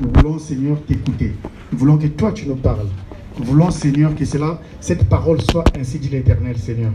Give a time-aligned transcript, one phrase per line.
[0.00, 1.32] Nous voulons, Seigneur, t'écouter.
[1.72, 2.88] Nous voulons que toi, tu nous parles.
[3.38, 6.92] Nous voulons, Seigneur, que cela, cette parole soit ainsi dit l'Éternel, Seigneur.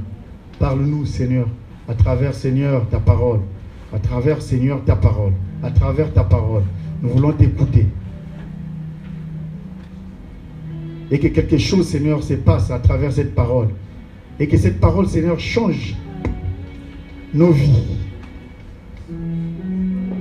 [0.59, 1.47] Parle-nous, Seigneur,
[1.87, 3.39] à travers, Seigneur, ta parole.
[3.91, 5.33] À travers, Seigneur, ta parole.
[5.63, 6.63] À travers ta parole.
[7.01, 7.87] Nous voulons t'écouter.
[11.09, 13.69] Et que quelque chose, Seigneur, se passe à travers cette parole.
[14.39, 15.95] Et que cette parole, Seigneur, change
[17.33, 17.97] nos vies.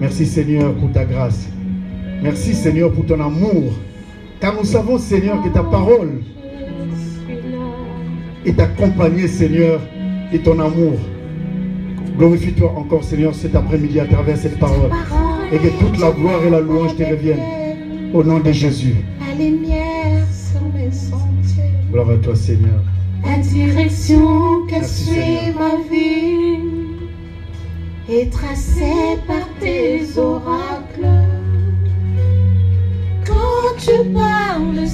[0.00, 1.48] Merci, Seigneur, pour ta grâce.
[2.22, 3.72] Merci, Seigneur, pour ton amour.
[4.40, 6.22] Car nous savons, Seigneur, que ta parole
[8.44, 9.80] est accompagnée, Seigneur,
[10.32, 10.98] de ton amour.
[12.18, 14.90] Glorifie-toi encore, Seigneur, cet après-midi à travers cette parole.
[15.52, 17.40] Et que toute la gloire et la louange te reviennent.
[18.12, 18.96] Au nom de Jésus.
[19.26, 21.72] La lumière sur mes sentiers.
[21.90, 22.82] Gloire à toi, Seigneur.
[23.24, 26.58] La direction que suit ma vie
[28.10, 31.29] est tracée par tes oracles.
[33.82, 34.86] Tu parles,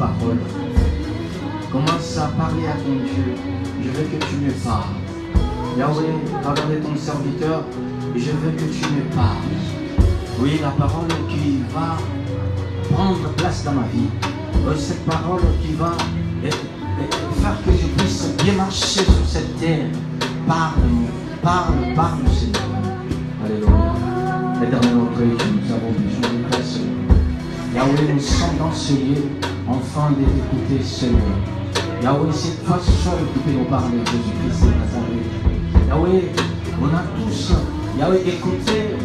[0.00, 0.40] parole.
[1.70, 3.34] Commence à parler à ton Dieu.
[3.84, 4.96] Je veux que tu me parles.
[5.76, 7.64] Yahweh, regardez ton serviteur.
[8.16, 9.54] Je veux que tu me parles.
[10.40, 11.98] Oui, la parole qui va
[12.90, 14.08] prendre place dans ma vie.
[14.66, 15.92] Euh, Cette parole qui va
[16.44, 19.86] euh, euh, faire que je puisse bien marcher sur cette terre.
[20.48, 21.10] Parle-moi,
[21.42, 22.62] parle, parle, Seigneur.
[23.44, 23.92] Alléluia.
[24.62, 26.60] Éternel notre Dieu, nous avons besoin de toi.
[27.74, 29.22] Yahweh, nous sommes dans ce lieu,
[29.70, 31.20] enfin de t'écouter, Seigneur.
[32.02, 35.30] Yahweh, c'est toi seul qui peux nous parler, Jésus-Christ de Nazareth.
[35.88, 36.32] Yahweh,
[36.80, 37.52] on a tous,
[37.98, 38.96] Yahweh, écouté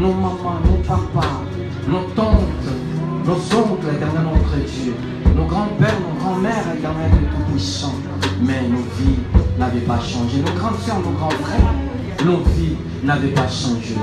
[0.00, 1.42] nos mamans, nos papas,
[1.88, 2.66] nos tantes,
[3.24, 4.94] nos oncles, éternel notre Dieu,
[5.34, 7.94] nos grands-pères, nos grands-mères, éternel Tout-Puissant.
[8.42, 9.18] Mais nos vies
[9.58, 10.40] n'avaient pas changé.
[10.40, 11.72] Nos grandes sœurs, nos grands frères,
[12.24, 13.94] nos vies n'avaient pas changé.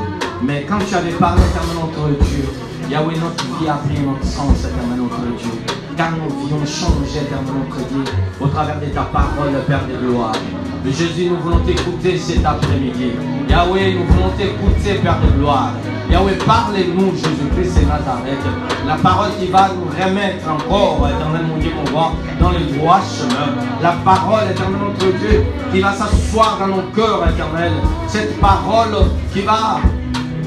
[0.42, 2.46] Mais quand tu avais parlé, éternel notre Dieu,
[2.90, 5.83] Yahweh, notre vie a pris notre sens, éternel notre Dieu.
[5.96, 8.04] Car nos vies ont changé, éternel notre Dieu,
[8.40, 10.34] au travers de ta parole, Père de gloire.
[10.86, 13.12] Jésus, nous voulons t'écouter cet après-midi.
[13.50, 15.74] Yahweh, nous voulons t'écouter, Père de gloire.
[16.10, 18.44] Yahweh, parlez-nous, Jésus-Christ et Nazareth.
[18.88, 23.00] La parole qui va nous remettre encore, éternel mon Dieu, qu'on va dans le droit
[23.02, 23.54] chemin.
[23.82, 27.72] La parole, éternel notre Dieu, qui va s'asseoir dans nos cœurs, éternel.
[28.08, 28.96] Cette parole
[29.32, 29.80] qui va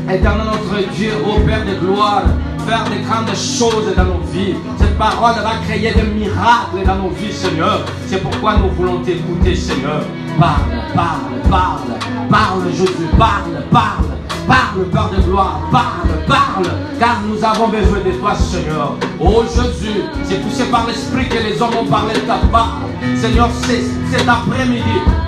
[0.08, 2.22] Éternel notre Dieu, ô Père de gloire,
[2.66, 4.54] faire des grandes choses dans nos vies.
[4.78, 7.84] Cette parole va créer des miracles dans nos vies, Seigneur.
[8.06, 10.02] C'est pourquoi nous voulons t'écouter, Seigneur.
[10.38, 14.04] Parle, parle, parle, parle, Jésus, parle, parle.
[14.46, 16.70] Parle, Père de gloire, parle, parle,
[17.00, 18.94] car nous avons besoin de toi, Seigneur.
[19.18, 22.78] Oh Jésus, c'est poussé par l'Esprit que les hommes ont parlé de ta part.
[23.16, 24.82] Seigneur, cet après-midi,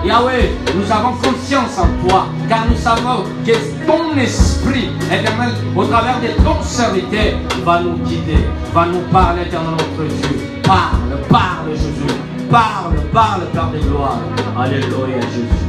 [0.05, 3.53] Yahweh, nous avons confiance en toi, car nous savons que
[3.87, 9.73] ton Esprit, éternel, au travers de ton serviteur, va nous guider, va nous parler, éternel
[9.73, 10.61] notre Dieu.
[10.63, 12.28] Parle, parle, Jésus.
[12.51, 14.21] Parle, parle, Père de gloire.
[14.59, 15.68] Alléluia, Jésus.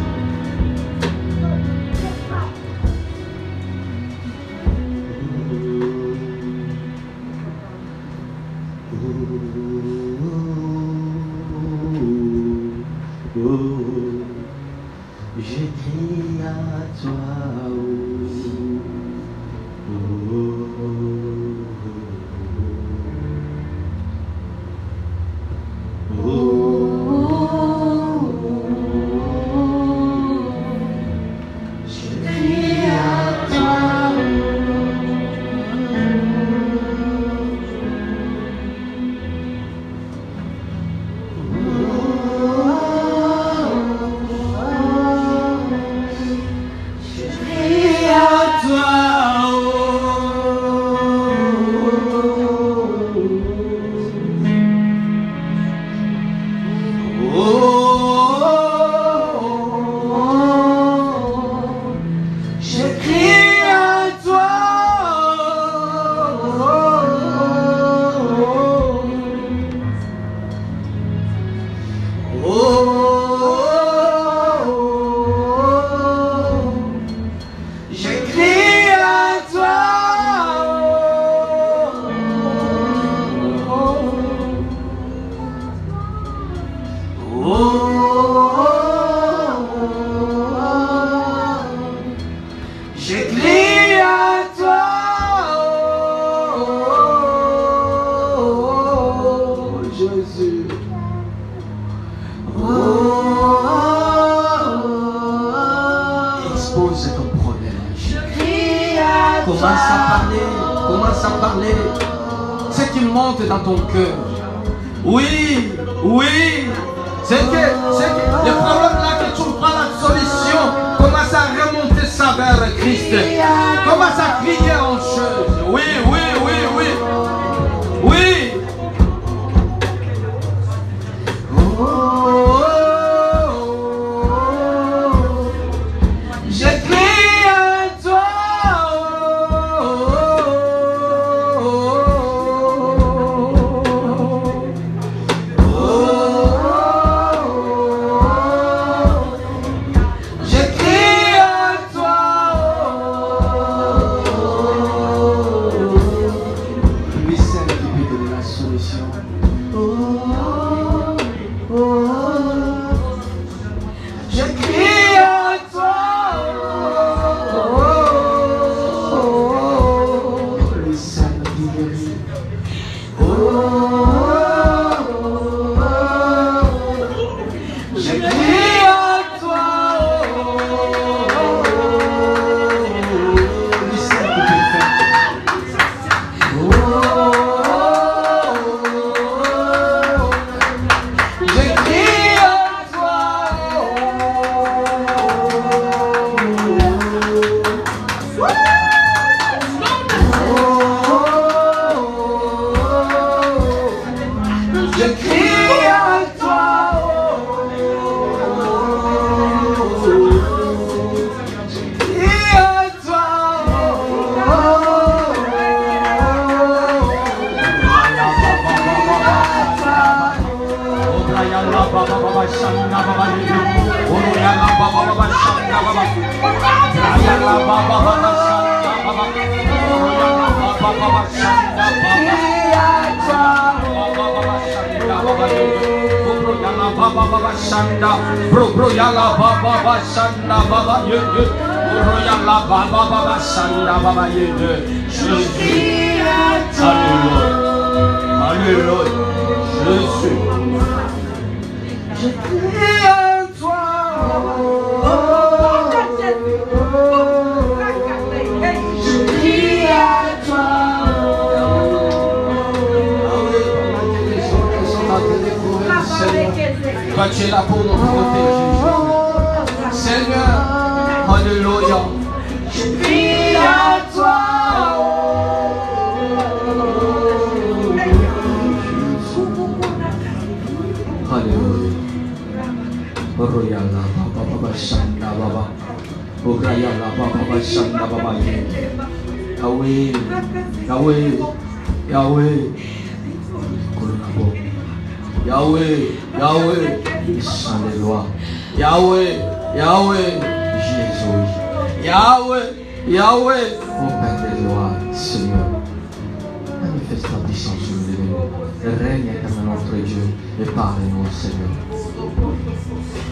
[311.50, 311.70] Seigneur.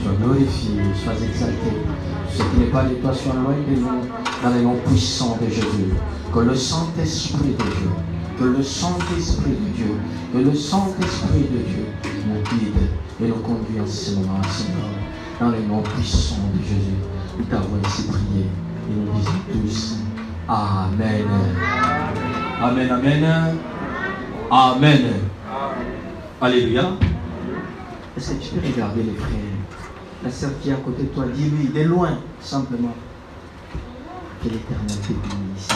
[0.03, 1.71] Sois glorifié, sois exalté.
[2.31, 3.87] Ce qui n'est pas de toi soit loin de nous,
[4.43, 5.93] dans les noms puissants de Jésus.
[6.33, 7.89] Que le Saint-Esprit de Dieu,
[8.39, 9.95] que le Saint-Esprit de Dieu,
[10.33, 11.85] que le Saint-Esprit de Dieu
[12.27, 12.89] nous guide
[13.21, 14.89] et nous conduit en ce moment, Seigneur.
[15.39, 16.97] Dans les noms puissants de Jésus,
[17.37, 18.45] nous t'avons ainsi prié
[18.89, 19.97] et nous disons tous
[20.49, 21.25] Amen.
[22.61, 23.57] Amen, Amen.
[24.49, 25.13] Amen.
[26.39, 27.16] Alléluia.
[28.19, 29.29] Tu peux regarder les frères
[30.23, 32.95] La sœur qui est à côté de toi, dis-lui de loin, simplement,
[34.43, 35.67] que l'éternel te bénisse.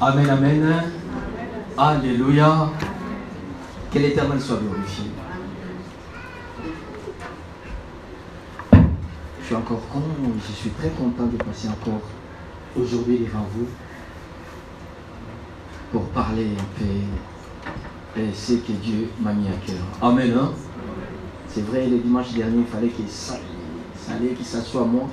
[0.00, 0.82] Amen, Amen.
[1.76, 2.70] Alléluia.
[3.92, 5.04] Que l'éternel soit glorifié.
[8.72, 10.00] Je suis encore con,
[10.48, 12.00] je suis très content de passer encore
[12.74, 13.66] aujourd'hui devant vous
[15.92, 16.46] pour parler
[16.78, 19.76] peu de ce que Dieu m'a mis à cœur.
[20.00, 20.32] Amen.
[20.36, 20.50] hein?
[21.46, 23.34] C'est vrai, le dimanche dernier, il fallait qu'il ça,
[23.94, 25.08] ça allait qu'il s'assoie moi,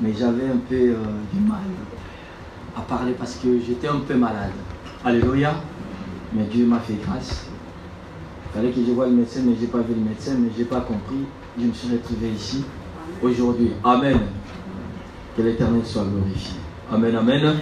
[0.00, 0.96] mais j'avais un peu euh,
[1.32, 1.60] du mal
[2.76, 4.50] à parler parce que j'étais un peu malade.
[5.04, 5.54] Alléluia.
[6.32, 7.46] Mais Dieu m'a fait grâce.
[8.46, 10.48] Il fallait que je voie le médecin, mais je n'ai pas vu le médecin, mais
[10.54, 11.24] je n'ai pas compris.
[11.58, 12.64] Je me suis retrouvé ici
[13.22, 13.70] aujourd'hui.
[13.84, 14.18] Amen.
[15.36, 16.54] Que l'éternel soit glorifié.
[16.90, 17.56] Amen, amen.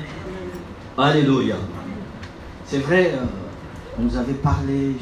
[0.97, 1.57] Alléluia.
[2.69, 3.25] C'est vrai, euh,
[3.97, 4.97] on nous avait parlé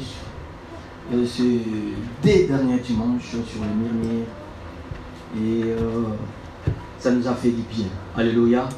[1.11, 4.27] euh, ce deux derniers dimanches sur le murmure.
[5.35, 6.03] Et euh,
[6.99, 7.87] ça nous a fait du bien.
[8.15, 8.69] Alléluia.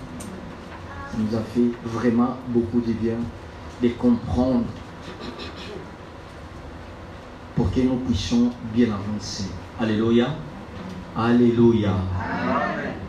[1.11, 3.17] Ça nous a fait vraiment beaucoup de bien
[3.83, 4.63] de comprendre
[7.57, 9.49] pour que nous puissions bien avancer.
[9.81, 10.29] Alléluia.
[11.13, 11.93] Alléluia.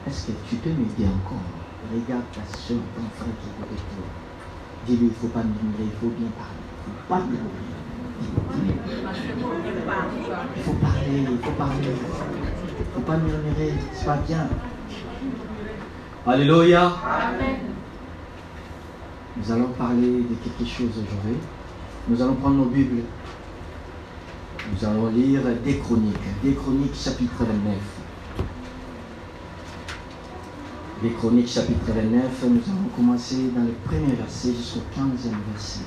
[0.08, 1.38] Est-ce que tu peux m'aider encore?
[1.94, 4.07] Regarde ta soeur, ton frère qui est avec toi.
[4.90, 6.54] Il ne faut pas murmurer, il faut bien parler.
[6.86, 7.68] Il ne faut pas murmurer.
[10.56, 11.74] Il faut parler, il faut parler.
[11.84, 13.72] Il ne faut pas murmurer,
[14.06, 14.48] pas bien.
[16.26, 16.92] Alléluia.
[19.36, 21.36] Nous allons parler de quelque chose aujourd'hui.
[22.08, 23.02] Nous allons prendre nos Bibles.
[24.72, 26.42] Nous allons lire des chroniques.
[26.42, 27.97] Des chroniques chapitre 29.
[31.00, 35.84] Les chroniques chapitre 29, nous allons commencer dans le premier verset jusqu'au 15e verset.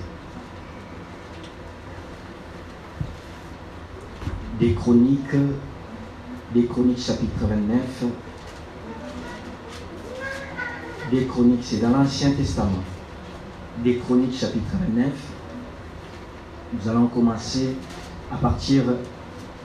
[4.57, 5.35] Des chroniques,
[6.53, 8.05] des chroniques chapitre 29.
[11.11, 12.83] Des chroniques, c'est dans l'Ancien Testament.
[13.83, 15.07] Des chroniques chapitre 29.
[16.73, 17.75] Nous allons commencer
[18.31, 18.83] à partir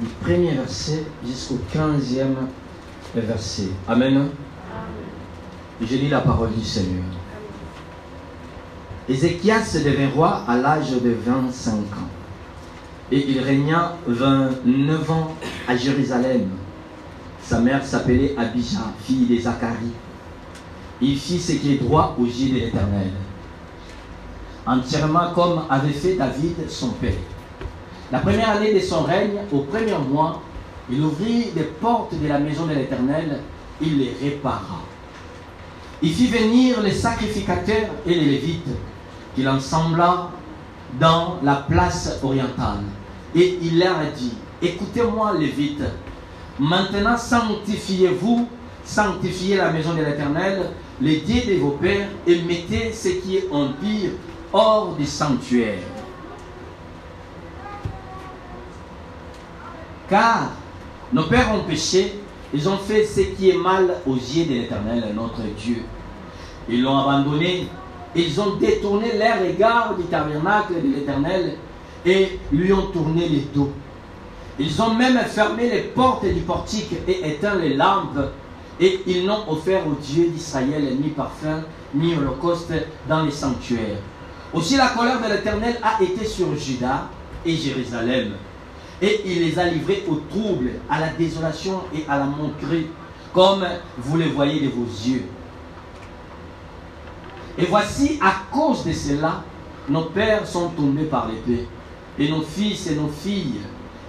[0.01, 2.35] du premier verset jusqu'au 15e
[3.15, 3.69] verset.
[3.87, 4.31] Amen.
[5.81, 7.05] Je lis la parole du Seigneur.
[9.09, 12.09] Ézéchias devint roi à l'âge de 25 ans.
[13.13, 15.35] Et il régna 29 ans
[15.69, 16.49] à Jérusalem.
[17.43, 19.93] Sa mère s'appelait Abijah, fille de Zacharie.
[21.01, 23.11] Il fit ce qui est droit aux yeux de l'Éternel.
[24.67, 27.13] Entièrement comme avait fait David son père.
[28.11, 30.41] La première année de son règne, au premier mois,
[30.91, 33.41] il ouvrit les portes de la maison de l'Éternel,
[33.81, 34.81] il les répara.
[36.03, 38.69] Il fit venir les sacrificateurs et les lévites,
[39.35, 40.31] qu'il ensembla
[41.01, 42.83] dans la place orientale.
[43.35, 45.83] Et il leur a dit, écoutez-moi lévites,
[46.59, 48.49] maintenant sanctifiez-vous,
[48.85, 53.49] sanctifiez la maison de l'Éternel, les dieux de vos pères, et mettez ce qui est
[53.51, 54.11] empire
[54.53, 55.79] hors du sanctuaire.
[60.09, 60.53] Car
[61.13, 62.21] nos pères ont péché,
[62.57, 65.83] ils ont fait ce qui est mal aux yeux de l'Éternel, notre Dieu.
[66.71, 67.69] Ils l'ont abandonné,
[68.15, 71.57] ils ont détourné leur regard du tabernacle de l'Éternel
[72.07, 73.71] et lui ont tourné les dos.
[74.59, 78.33] Ils ont même fermé les portes du portique et éteint les lampes
[78.81, 81.61] et ils n'ont offert au Dieu d'Israël ni parfum
[81.95, 82.73] ni holocauste
[83.07, 83.99] dans les sanctuaires.
[84.55, 87.09] Aussi la colère de l'Éternel a été sur Juda
[87.45, 88.33] et Jérusalem.
[89.03, 92.87] Et il les a livrés au trouble, à la désolation et à la moquerie,
[93.33, 93.67] comme
[93.99, 95.25] vous le voyez de vos yeux.
[97.59, 99.43] Et voici, à cause de cela,
[99.89, 101.67] nos pères sont tombés par l'épée,
[102.19, 103.61] et nos fils et nos filles,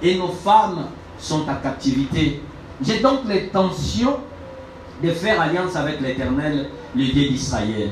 [0.01, 0.87] et nos femmes
[1.19, 2.41] sont à captivité.
[2.81, 4.17] J'ai donc l'intention
[5.03, 7.89] de faire alliance avec l'Éternel, le Dieu d'Israël,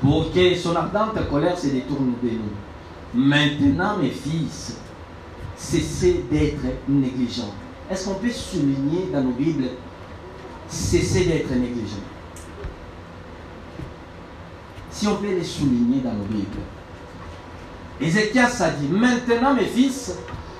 [0.00, 2.52] pour que son ardente colère se détourne de nous.
[3.14, 4.78] Maintenant, mes fils,
[5.62, 7.54] cessez d'être négligents.
[7.90, 9.68] Est-ce qu'on peut souligner dans nos Bibles
[10.68, 12.08] cessez d'être négligents
[14.90, 16.58] Si on peut les souligner dans nos Bibles.
[18.00, 20.16] Ézéchias a dit Maintenant, mes fils,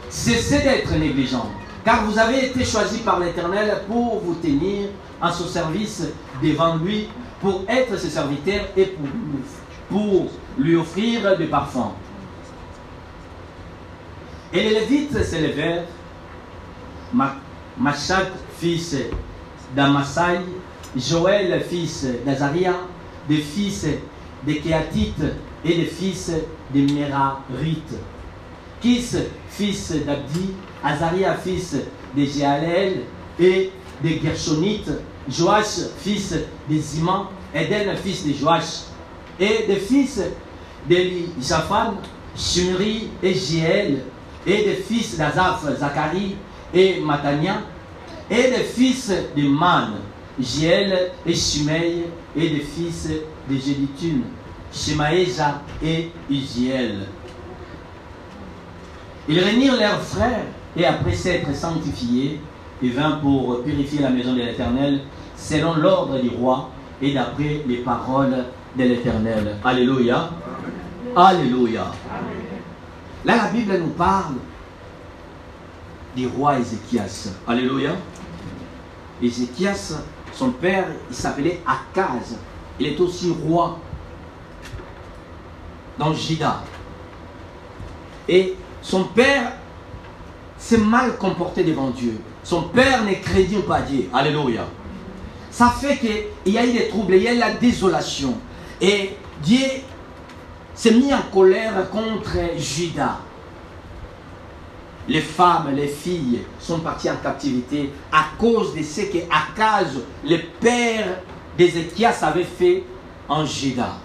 [0.09, 1.51] cessez d'être négligents,
[1.85, 4.89] car vous avez été choisis par l'Éternel pour vous tenir
[5.21, 6.05] en son service
[6.43, 7.09] devant lui,
[7.41, 9.09] pour être ses serviteurs et pour,
[9.91, 11.93] pour lui offrir des parfums.
[14.55, 15.85] Et les Lévites s'élevèrent,
[17.79, 18.29] Machat,
[18.59, 18.97] fils
[19.75, 20.41] d'Amasai,
[20.95, 22.75] Joël, fils d'Azaria,
[23.29, 23.87] des fils
[24.47, 25.25] de Kéatites
[25.65, 26.33] et des fils
[26.75, 27.95] de Merarites.
[28.83, 29.09] Kis,
[29.49, 30.51] fils d'Abdi,
[30.85, 31.77] Azaria, fils
[32.15, 33.03] de Jéalel
[33.41, 33.71] et
[34.05, 34.91] de Gershonites,
[35.31, 36.35] Joach, fils
[36.69, 38.83] de Ziman, Eden, fils de Joach,
[39.41, 40.21] et des fils
[40.87, 41.95] d'Elisaphan,
[42.37, 44.03] Shimri et Jéel,
[44.47, 46.37] et des fils d'Azaph, Zacharie
[46.75, 47.61] et Matania,
[48.31, 49.93] et des fils de Man,
[50.41, 52.05] Jéel et Shimei,
[52.37, 53.09] et des fils
[53.49, 54.23] de Jéditune,
[54.73, 57.07] Shemaéja et Uziel.
[59.29, 60.47] Ils réunirent leurs frères,
[60.77, 62.41] et après s'être sanctifiés,
[62.83, 65.03] ils vinrent pour purifier la maison de l'Éternel,
[65.37, 66.71] selon l'ordre du roi,
[67.01, 68.45] et d'après les paroles
[68.77, 69.57] de l'Éternel.
[69.65, 70.31] Alléluia.
[71.15, 71.93] Alléluia.
[73.25, 74.35] Là, la Bible nous parle
[76.17, 77.31] du roi Ézéchias.
[77.47, 77.93] Alléluia.
[79.23, 80.03] Ézéchias,
[80.33, 82.37] son père, il s'appelait Akaz.
[82.81, 83.79] Il est aussi roi
[85.99, 86.63] dans Juda.
[88.29, 89.53] Et son père
[90.59, 92.19] s'est mal comporté devant Dieu.
[92.43, 94.09] Son père ne crédit pas Dieu.
[94.13, 94.67] Alléluia.
[95.51, 98.35] Ça fait qu'il y a eu des troubles, il y a eu la désolation.
[98.81, 99.67] Et Dieu
[100.75, 103.19] s'est mis en colère contre Judas.
[105.09, 110.39] Les femmes, les filles sont parties en captivité à cause de ce que Akaz, le
[110.61, 111.19] père
[111.59, 112.85] d'Ézéchias, avait fait
[113.29, 113.97] en Juda.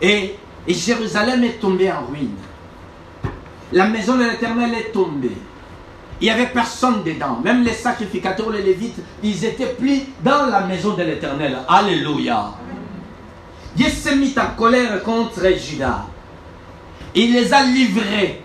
[0.00, 2.36] Et, Jérusalem est tombée en ruine.
[3.72, 5.36] La maison de l'Éternel est tombée.
[6.20, 7.38] Il n'y avait personne dedans.
[7.44, 11.58] Même les sacrificateurs, les lévites, ils étaient plus dans la maison de l'Éternel.
[11.68, 12.54] Alléluia.
[13.76, 16.06] Dieu s'est mis en colère contre Judas.
[17.14, 18.42] Il les a livrés.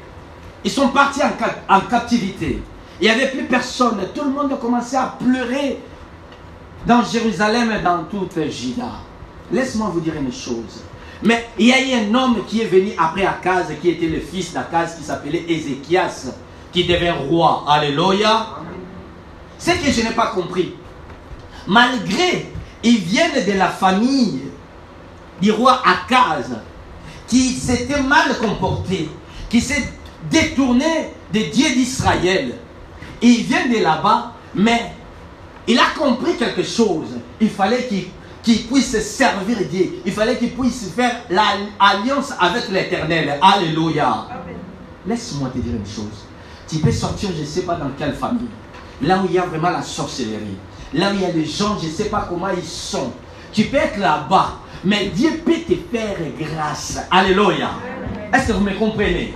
[0.63, 2.62] Ils sont partis en, cap- en captivité.
[3.00, 4.00] Il n'y avait plus personne.
[4.13, 5.79] Tout le monde a commencé à pleurer
[6.86, 8.91] dans Jérusalem et dans toute Juda.
[9.51, 10.83] Laisse-moi vous dire une chose.
[11.24, 14.19] Mais il y a eu un homme qui est venu après Akaz, qui était le
[14.19, 16.27] fils d'Akaz, qui s'appelait Ézéchias,
[16.71, 17.65] qui devint roi.
[17.67, 18.48] Alléluia.
[19.57, 20.75] Ce que je n'ai pas compris,
[21.67, 22.51] malgré
[22.84, 24.41] ils viennent de la famille
[25.41, 26.52] du roi Akaz,
[27.28, 29.10] qui s'était mal comporté,
[29.49, 29.88] qui s'est
[30.30, 32.56] détourné des dieux d'Israël.
[33.21, 34.93] Il vient de là-bas, mais
[35.67, 37.10] il a compris quelque chose.
[37.39, 37.88] Il fallait
[38.43, 40.02] qu'il puisse servir Dieu.
[40.06, 43.38] Il fallait qu'il puisse faire l'alliance avec l'éternel.
[43.41, 44.28] Alléluia.
[45.06, 46.25] Laisse-moi te dire une chose.
[46.67, 48.47] Tu peux sortir, je ne sais pas dans quelle famille.
[49.02, 50.58] Là où il y a vraiment la sorcellerie.
[50.93, 53.12] Là où il y a des gens, je ne sais pas comment ils sont.
[53.54, 56.99] Tu peux être là-bas, mais Dieu peut te faire grâce.
[57.11, 57.69] Alléluia.
[58.33, 59.33] Est-ce que vous me comprenez?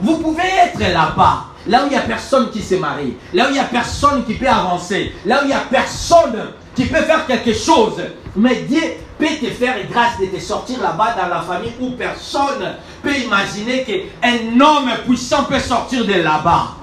[0.00, 3.48] Vous pouvez être là-bas, là où il n'y a personne qui se marie, là où
[3.48, 7.02] il n'y a personne qui peut avancer, là où il n'y a personne qui peut
[7.02, 8.00] faire quelque chose.
[8.36, 8.80] Mais Dieu
[9.18, 13.82] peut te faire grâce de te sortir là-bas dans la famille où personne peut imaginer
[13.82, 16.76] qu'un homme puissant peut sortir de là-bas.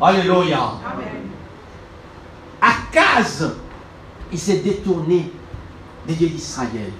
[0.00, 0.72] Alléluia.
[2.60, 3.52] Akaz,
[4.32, 5.30] il s'est détourné
[6.08, 6.92] dieux d'Israël.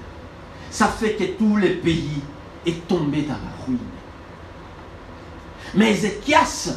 [0.70, 2.22] Ça fait que tout le pays
[2.66, 3.78] est tombé dans la ruine.
[5.74, 6.76] Mais Ézéchias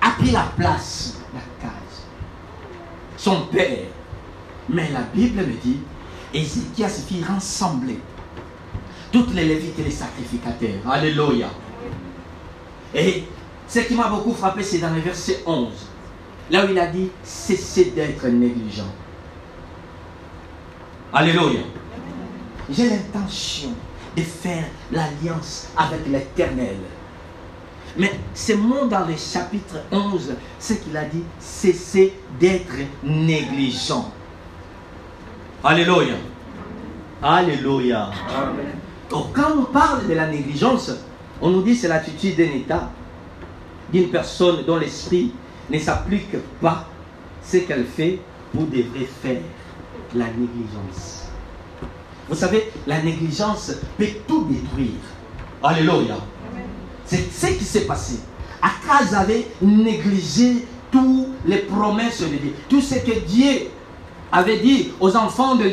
[0.00, 2.04] a pris la place d'Akaz,
[3.16, 3.86] son père.
[4.68, 5.78] Mais la Bible me dit,
[6.32, 7.98] Ézéchias fit rassembler
[9.12, 10.88] toutes les lévites et les sacrificateurs.
[10.88, 11.48] Alléluia.
[12.94, 13.24] Et
[13.68, 15.68] ce qui m'a beaucoup frappé, c'est dans le verset 11,
[16.50, 18.86] là où il a dit, cessez d'être négligent.
[21.12, 21.60] Alléluia.
[22.70, 23.70] J'ai l'intention
[24.16, 26.76] de faire l'alliance avec l'éternel.
[27.96, 34.12] Mais ce mot dans le chapitre 11, ce qu'il a dit, cessez d'être négligent.
[35.64, 36.14] Alléluia.
[37.20, 38.10] Alléluia.
[39.10, 40.92] Donc, quand on parle de la négligence,
[41.42, 42.88] on nous dit c'est l'attitude d'un état,
[43.92, 45.32] d'une personne dont l'esprit
[45.68, 46.86] ne s'applique pas
[47.42, 48.20] ce qu'elle fait
[48.54, 49.40] ou devrait faire.
[50.14, 51.28] La négligence.
[52.28, 55.00] Vous savez, la négligence peut tout détruire.
[55.62, 56.16] Alléluia.
[57.04, 58.20] C'est ce qui s'est passé.
[58.62, 63.68] Akaz avait négligé toutes les promesses de Dieu, tout ce que Dieu
[64.32, 65.72] avait dit aux enfants de-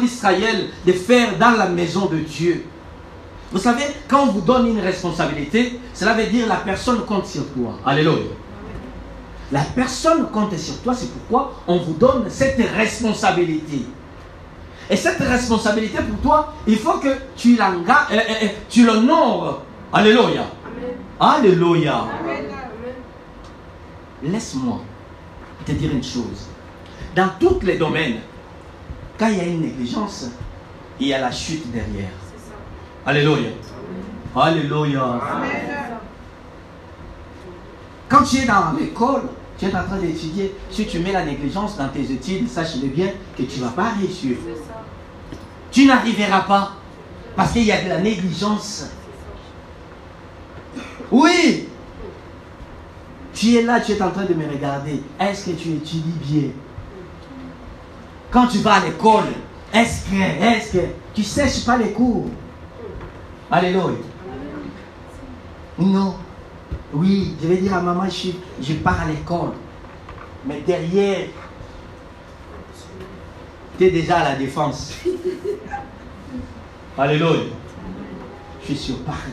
[0.00, 2.64] d'Israël de faire dans la maison de Dieu.
[3.52, 7.46] Vous savez, quand on vous donne une responsabilité, cela veut dire la personne compte sur
[7.48, 7.78] toi.
[7.84, 8.32] Alléluia.
[9.52, 13.82] La personne compte sur toi, c'est pourquoi on vous donne cette responsabilité.
[14.90, 17.64] Et cette responsabilité pour toi, il faut que tu euh,
[18.12, 19.62] euh, euh, l'honores.
[19.92, 20.46] Alléluia.
[21.18, 22.04] Alléluia.
[24.22, 24.80] Laisse-moi
[25.64, 26.48] te dire une chose.
[27.14, 28.18] Dans tous les domaines,
[29.18, 30.30] quand il y a une négligence,
[31.00, 32.10] il y a la chute derrière.
[33.04, 33.50] Alléluia.
[34.34, 35.20] Alléluia.
[38.08, 39.22] Quand tu es dans l'école,
[39.58, 43.08] tu es en train d'étudier, si tu mets la négligence dans tes études, sache-le bien
[43.36, 44.36] que tu ne vas pas réussir.
[45.70, 46.72] Tu n'arriveras pas
[47.34, 48.86] parce qu'il y a de la négligence.
[51.10, 51.68] Oui.
[53.32, 55.02] Tu es là, tu es en train de me regarder.
[55.20, 56.48] Est-ce que tu étudies bien?
[58.30, 59.24] Quand tu vas à l'école,
[59.72, 60.84] est-ce que, est-ce que?
[61.14, 62.26] Tu sèches pas les cours
[63.50, 63.98] Alléluia.
[65.78, 66.16] Non.
[66.92, 69.52] Oui, je vais dire à maman, je, pars à l'école.
[70.46, 71.26] Mais derrière,
[73.78, 74.94] tu es déjà à la défense.
[76.98, 77.42] Alléluia.
[78.62, 79.32] Je suis sur Paris.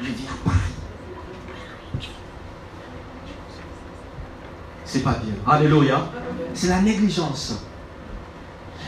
[0.00, 0.58] Je vis à Paris.
[4.84, 5.34] C'est pas bien.
[5.46, 6.06] Alléluia.
[6.54, 7.64] C'est la négligence.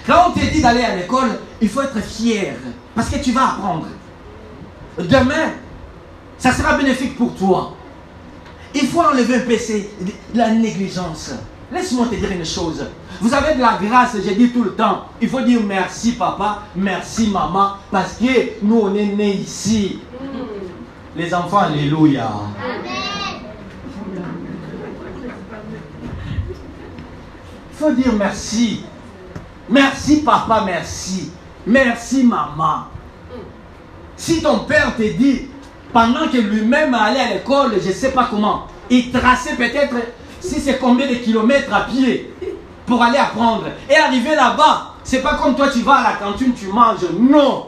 [0.06, 2.54] Quand on te dit d'aller à l'école, il faut être fier.
[2.94, 3.86] Parce que tu vas apprendre.
[4.98, 5.52] Demain,
[6.40, 7.74] ça sera bénéfique pour toi.
[8.90, 9.90] faut enlever un c'est
[10.34, 11.32] la négligence.
[11.70, 12.84] Laisse-moi te dire une chose.
[13.20, 15.04] Vous avez de la grâce, j'ai dit tout le temps.
[15.20, 20.00] Il faut dire merci papa, merci maman, parce que nous on est nés ici.
[21.14, 22.30] Les enfants, alléluia.
[27.72, 28.82] Il faut dire merci.
[29.68, 31.30] Merci papa, merci.
[31.66, 32.86] Merci maman.
[34.16, 35.48] Si ton père te dit,
[35.92, 39.94] pendant que lui-même allait à l'école, je ne sais pas comment, il traçait peut-être,
[40.40, 42.32] si c'est combien de kilomètres à pied
[42.86, 43.64] pour aller apprendre.
[43.88, 46.98] Et arriver là-bas, c'est pas comme toi tu vas à la cantine, tu manges.
[47.18, 47.66] Non.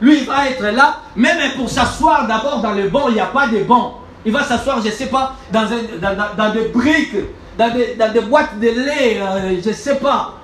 [0.00, 3.26] Lui, il va être là, même pour s'asseoir d'abord dans le banc, il n'y a
[3.26, 4.00] pas de banc.
[4.26, 7.14] Il va s'asseoir, je ne sais pas, dans, un- dans- dans- des briques,
[7.56, 10.34] dans des, dans des boîtes de lait, euh, je ne sais pas,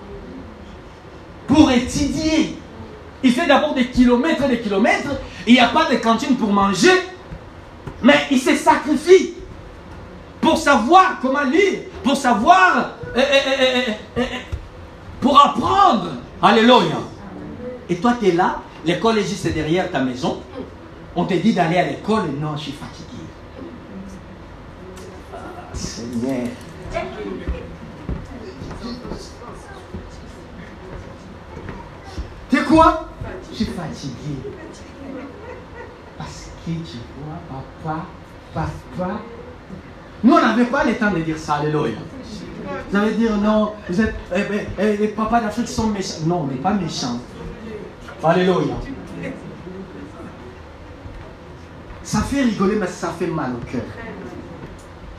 [1.46, 2.56] pour étudier.
[3.22, 5.10] Il fait d'abord des kilomètres et des kilomètres,
[5.46, 7.02] il n'y a pas de cantine pour manger,
[8.02, 9.34] mais il se sacrifie
[10.40, 14.24] pour savoir comment lire, pour savoir, euh, euh, euh,
[15.20, 16.08] pour apprendre.
[16.40, 16.98] Alléluia.
[17.88, 20.42] Et toi, tu es là, l'école est juste derrière ta maison.
[21.14, 23.22] On te dit d'aller à l'école, non, je suis fatigué.
[25.32, 25.38] Ah,
[25.72, 26.48] Seigneur.
[32.50, 33.08] Sais quoi?
[33.50, 34.61] Je suis fatigué.
[36.64, 38.06] Que tu vois, papa,
[38.54, 39.20] papa.
[40.22, 41.98] Nous, on n'avait pas le temps de dire ça, alléluia.
[42.90, 46.20] Vous allez dire non, vous êtes, eh, eh, eh, les papas d'Afrique sont méchants.
[46.26, 47.18] Non, on n'est pas méchants.
[48.22, 48.76] Alléluia.
[52.04, 53.82] Ça fait rigoler, mais ça fait mal au cœur.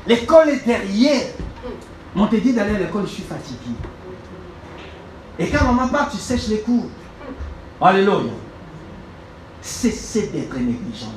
[0.07, 1.27] L'école est derrière.
[2.15, 3.75] On te dit d'aller à l'école, je suis fatigué.
[5.39, 6.85] Et quand maman part, tu sèches les cours.
[7.81, 8.31] Alléluia.
[9.61, 11.11] Cessez d'être négligent.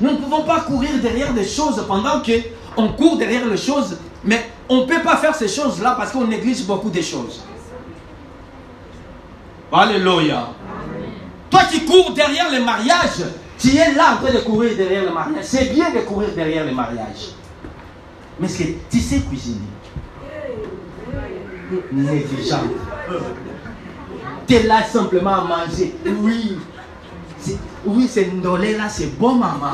[0.00, 2.32] Nous ne pouvons pas courir derrière des choses pendant que
[2.76, 6.26] on court derrière les choses, mais on ne peut pas faire ces choses-là parce qu'on
[6.26, 7.44] néglige beaucoup de choses.
[9.72, 10.48] Alléluia.
[11.50, 13.24] Toi qui cours derrière le mariage,
[13.58, 15.44] tu es là en train de courir derrière le mariage.
[15.44, 17.32] C'est bien de courir derrière le mariage.
[18.38, 19.60] Mais est-ce que tu sais cuisiner
[21.92, 22.62] Négligent.
[24.46, 25.94] Tu es là simplement à manger.
[26.04, 26.58] Oui.
[27.84, 29.72] Oui, c'est ndolé là, c'est bon maman.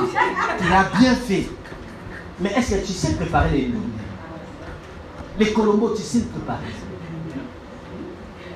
[0.58, 1.46] Tu l'as bien fait.
[2.40, 3.82] Mais est-ce que tu sais préparer les ndolé
[5.38, 6.58] Les colombos, tu sais les préparer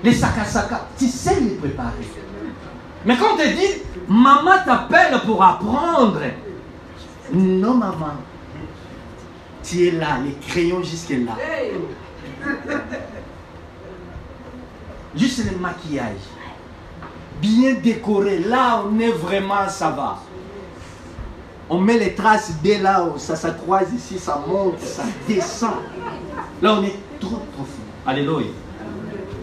[0.02, 2.08] Les sakasaka, tu sais les préparer.
[3.04, 6.22] Mais quand on te dit, maman t'appelle pour apprendre.
[7.32, 8.14] Non, maman.
[9.62, 11.36] Tu es là, les crayons jusque là.
[15.16, 16.33] Juste le maquillage.
[17.40, 18.38] Bien décoré.
[18.40, 20.18] Là, on est vraiment, ça va.
[21.68, 25.70] On met les traces dès là, où ça s'accroise ici, ça monte, ça descend.
[26.60, 27.64] Là, on est trop, fou.
[28.06, 28.48] Alléluia.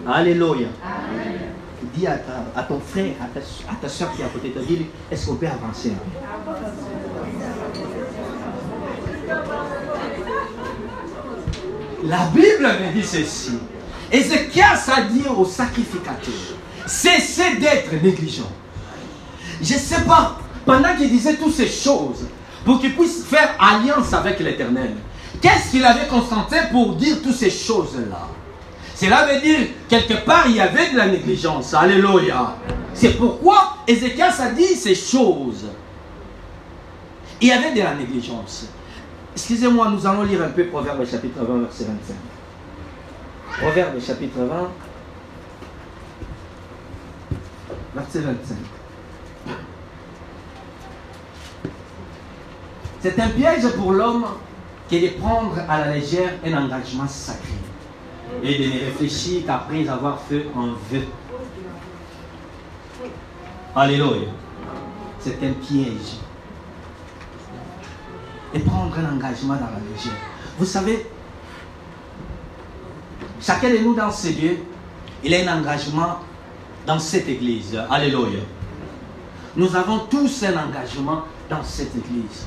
[0.07, 0.67] Alléluia.
[1.95, 3.39] Dis à, ta- à ton frère, à ta,
[3.71, 4.63] à ta soeur qui est à côté de toi,
[5.11, 5.91] est-ce qu'on peut avancer?
[12.03, 13.57] La Bible dit ceci.
[14.11, 16.33] Ézéchias a dit au sacrificateur,
[16.85, 18.49] cessez d'être négligent.
[19.61, 22.25] Je ne sais pas, pendant qu'il disait toutes ces choses,
[22.65, 24.95] pour qu'il puisse faire alliance avec l'Éternel,
[25.41, 28.27] qu'est-ce qu'il avait constaté pour dire toutes ces choses-là?
[28.95, 31.73] Cela veut dire, quelque part, il y avait de la négligence.
[31.73, 32.55] Alléluia.
[32.93, 35.65] C'est pourquoi Ézéchias a dit ces choses.
[37.39, 38.67] Il y avait de la négligence.
[39.33, 42.15] Excusez-moi, nous allons lire un peu Proverbe chapitre 20, verset 25.
[43.59, 44.69] Proverbe chapitre 20,
[47.95, 48.57] verset 25.
[53.01, 54.25] C'est un piège pour l'homme
[54.89, 57.53] que de prendre à la légère un engagement sacré
[58.43, 61.03] et de ne réfléchir qu'après avoir fait un vœu.
[63.75, 64.29] Alléluia.
[65.19, 66.19] C'est un piège.
[68.53, 70.13] Et prendre un engagement dans la légère.
[70.57, 71.05] Vous savez,
[73.41, 74.57] chacun de nous dans ce lieux,
[75.23, 76.17] il a un engagement
[76.85, 77.79] dans cette église.
[77.89, 78.39] Alléluia.
[79.55, 82.45] Nous avons tous un engagement dans cette église.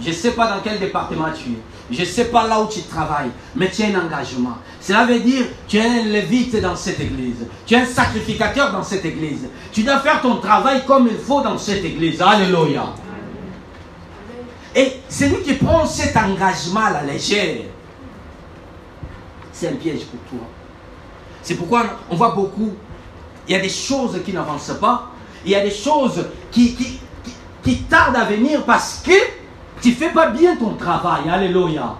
[0.00, 1.94] Je ne sais pas dans quel département tu es.
[1.94, 3.30] Je ne sais pas là où tu travailles.
[3.54, 4.56] Mais tu as un engagement.
[4.80, 7.46] Cela veut dire tu es un lévite dans cette église.
[7.66, 9.48] Tu es un sacrificateur dans cette église.
[9.72, 12.22] Tu dois faire ton travail comme il faut dans cette église.
[12.22, 12.94] Alléluia.
[14.74, 17.62] Et celui qui prend cet engagement à la légère,
[19.52, 20.46] c'est un piège pour toi.
[21.42, 22.72] C'est pourquoi on voit beaucoup.
[23.50, 25.10] Il y a des choses qui n'avancent pas.
[25.44, 26.76] Il y a des choses qui,
[27.64, 29.10] qui, tardent à venir parce que
[29.82, 31.28] tu fais pas bien ton travail.
[31.28, 31.96] Alléluia.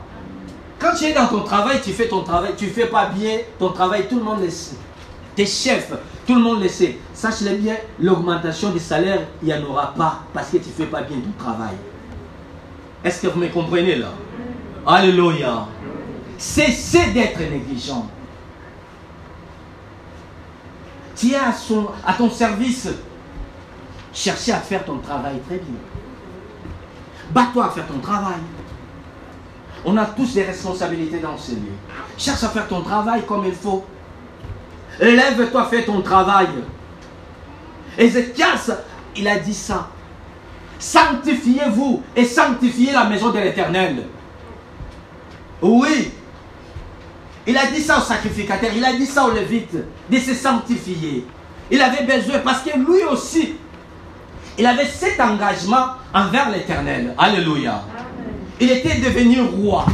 [0.79, 3.71] Quand tu es dans ton travail, tu fais ton travail, tu fais pas bien ton
[3.71, 4.77] travail, tout le monde le sait.
[5.35, 5.93] Tes chefs,
[6.25, 6.99] tout le monde le sait.
[7.13, 11.03] Sache-le bien, l'augmentation des salaires, il n'y en aura pas parce que tu fais pas
[11.03, 11.75] bien ton travail.
[13.03, 14.13] Est-ce que vous me comprenez là?
[14.87, 15.67] Alléluia.
[16.39, 18.07] Cessez d'être négligent.
[21.23, 22.89] Es à, son, à ton service.
[24.13, 25.79] Cherchez à faire ton travail très bien.
[27.31, 28.41] Bats-toi à faire ton travail.
[29.85, 31.73] On a tous des responsabilités dans ce lieu.
[32.19, 33.85] Cherche à faire ton travail comme il faut.
[35.01, 36.49] Lève-toi, fais ton travail.
[37.97, 38.71] Ézéchias,
[39.17, 39.89] il a dit ça.
[40.79, 44.07] Sanctifiez-vous et sanctifiez la maison de l'Éternel.
[45.63, 46.13] Oui.
[47.51, 49.75] Il a dit ça au sacrificateur, il a dit ça au Lévite,
[50.09, 51.25] de se sanctifier.
[51.69, 53.55] Il avait besoin, parce que lui aussi,
[54.57, 57.13] il avait cet engagement envers l'Éternel.
[57.19, 57.83] Alléluia.
[58.61, 59.85] Il était devenu roi.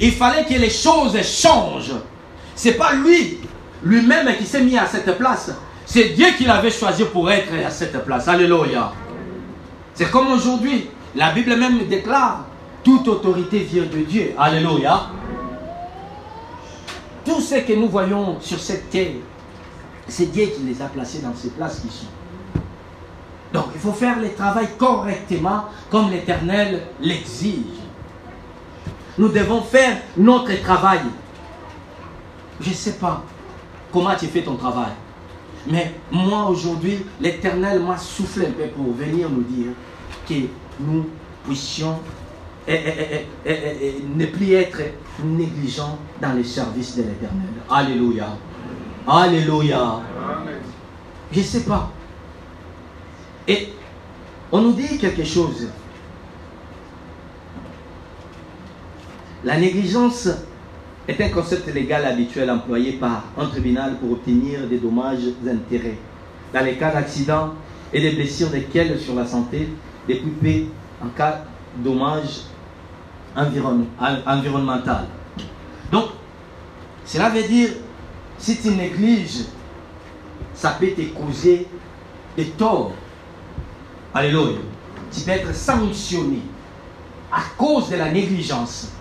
[0.00, 1.92] Il fallait que les choses changent.
[2.54, 3.38] C'est pas lui,
[3.82, 5.50] lui-même, qui s'est mis à cette place.
[5.84, 8.28] C'est Dieu qui l'avait choisi pour être à cette place.
[8.28, 8.92] Alléluia.
[9.92, 10.88] C'est comme aujourd'hui.
[11.14, 12.46] La Bible même déclare
[12.82, 14.32] toute autorité vient de Dieu.
[14.38, 15.02] Alléluia.
[17.24, 19.12] Tout ce que nous voyons sur cette terre,
[20.08, 22.06] c'est Dieu qui les a placés dans ces places qui sont.
[23.52, 27.80] Donc il faut faire le travail correctement comme l'Éternel l'exige.
[29.16, 31.00] Nous devons faire notre travail.
[32.60, 33.22] Je ne sais pas
[33.92, 34.90] comment tu fais ton travail.
[35.68, 39.72] Mais moi aujourd'hui, l'Éternel m'a soufflé un peu pour venir nous dire
[40.28, 40.48] que
[40.80, 41.06] nous
[41.46, 42.00] puissions
[42.66, 44.80] ne plus être
[45.22, 47.48] négligents dans les services de l'Éternel.
[47.70, 48.28] Alléluia.
[49.06, 50.00] Alléluia.
[51.30, 51.90] Je ne sais pas.
[53.46, 53.68] Et
[54.50, 55.68] on nous dit quelque chose.
[59.44, 60.28] La négligence
[61.06, 65.98] est un concept légal habituel employé par un tribunal pour obtenir des dommages d'intérêt.
[66.54, 67.52] Dans les cas d'accident
[67.92, 69.68] et des blessures desquelles sur la santé
[70.08, 70.68] des poupées
[71.04, 71.44] en cas
[71.76, 72.44] de dommages
[73.36, 73.86] environ,
[74.26, 75.06] environnemental.
[75.90, 76.06] Donc,
[77.04, 77.70] cela veut dire,
[78.38, 79.44] si tu négliges,
[80.54, 81.66] ça peut te causer
[82.36, 82.92] des torts.
[84.12, 84.58] Alléluia.
[85.12, 86.40] Tu peux être sanctionné
[87.30, 88.92] à cause de la négligence.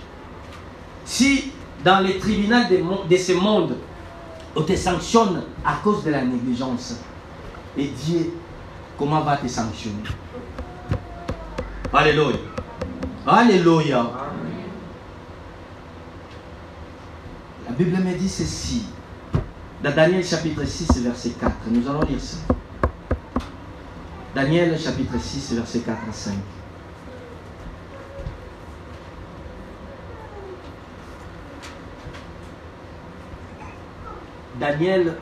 [1.05, 1.51] Si
[1.83, 3.77] dans les tribunaux de ce monde,
[4.55, 6.99] on te sanctionne à cause de la négligence,
[7.77, 8.33] et Dieu,
[8.97, 10.03] comment va te sanctionner?
[11.91, 12.37] Alléluia.
[13.25, 14.22] Alléluia.
[17.73, 18.85] La Bible me dit ceci.
[19.83, 21.51] Dans Daniel chapitre 6, verset 4.
[21.71, 22.37] Nous allons lire ça.
[24.35, 26.33] Daniel chapitre 6, verset 4 à 5.
[34.59, 35.17] Daniel,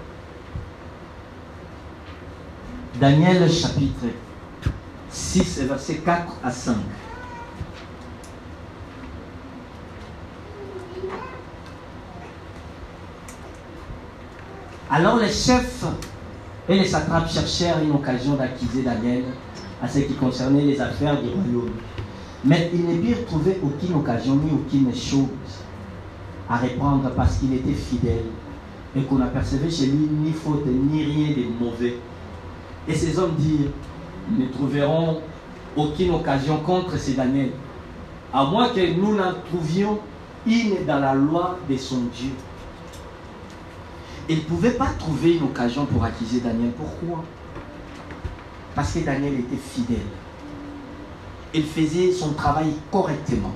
[2.99, 4.07] Daniel chapitre
[5.09, 6.75] 6, verset 4 à 5.
[14.93, 15.85] Alors les chefs
[16.67, 19.23] et les satrapes cherchèrent une occasion d'acquiser Daniel
[19.81, 21.71] à ce qui concernait les affaires du royaume.
[22.43, 25.29] Mais ils ne purent trouver aucune occasion ni aucune chose
[26.49, 28.25] à répondre parce qu'il était fidèle
[28.93, 31.95] et qu'on n'apercevait chez lui ni faute ni rien de mauvais.
[32.85, 33.69] Et ces hommes dirent,
[34.29, 35.21] nous ne trouverons
[35.77, 37.51] aucune occasion contre ces Daniel,
[38.33, 39.99] à moins que nous n'en trouvions
[40.45, 42.31] une dans la loi de son Dieu.
[44.31, 46.71] Ils ne pouvaient pas trouver une occasion pour accuser Daniel.
[46.71, 47.21] Pourquoi?
[48.73, 49.97] Parce que Daniel était fidèle.
[51.53, 53.51] Il faisait son travail correctement.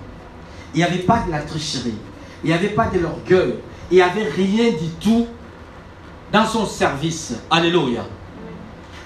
[0.73, 1.95] Il n'y avait pas de la tricherie.
[2.43, 3.55] Il n'y avait pas de l'orgueil.
[3.89, 5.27] Il n'y avait rien du tout
[6.33, 7.35] dans son service.
[7.49, 8.05] Alléluia.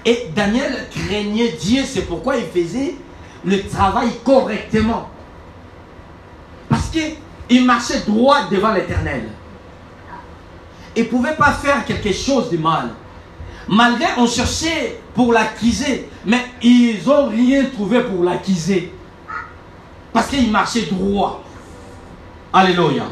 [0.03, 2.95] Et Daniel craignait Dieu, c'est pourquoi il faisait
[3.45, 5.07] le travail correctement.
[6.67, 9.29] Parce qu'il marchait droit devant l'éternel.
[10.95, 12.89] Il ne pouvait pas faire quelque chose de mal.
[13.67, 18.91] Malgré, on cherchait pour l'acquiser, mais ils n'ont rien trouvé pour l'acquiser.
[20.11, 21.43] Parce qu'il marchait droit.
[22.51, 23.03] Alléluia.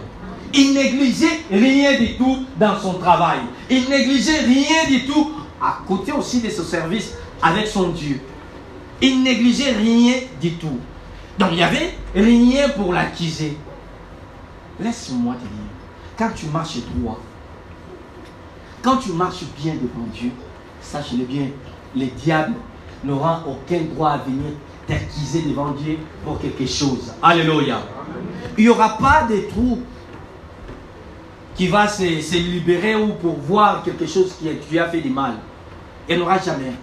[0.53, 3.39] Il négligeait rien du tout dans son travail.
[3.69, 8.19] Il négligeait rien du tout à côté aussi de ce service avec son Dieu.
[9.01, 10.79] Il négligeait rien du tout.
[11.37, 13.57] Donc il n'y avait rien pour l'acquiser.
[14.79, 15.49] Laisse-moi te dire,
[16.17, 17.19] quand tu marches droit,
[18.81, 20.31] quand tu marches bien devant Dieu,
[20.81, 21.47] sache-le bien,
[21.95, 22.55] les diables
[23.03, 24.51] n'auront aucun droit à venir
[24.87, 27.13] t'accuser devant Dieu pour quelque chose.
[27.21, 27.81] Alléluia.
[28.57, 29.79] Il n'y aura pas de trou
[31.55, 35.09] qui va se, se libérer ou pour voir quelque chose qui lui a fait du
[35.09, 35.33] mal.
[36.07, 36.73] Il n'y aura jamais.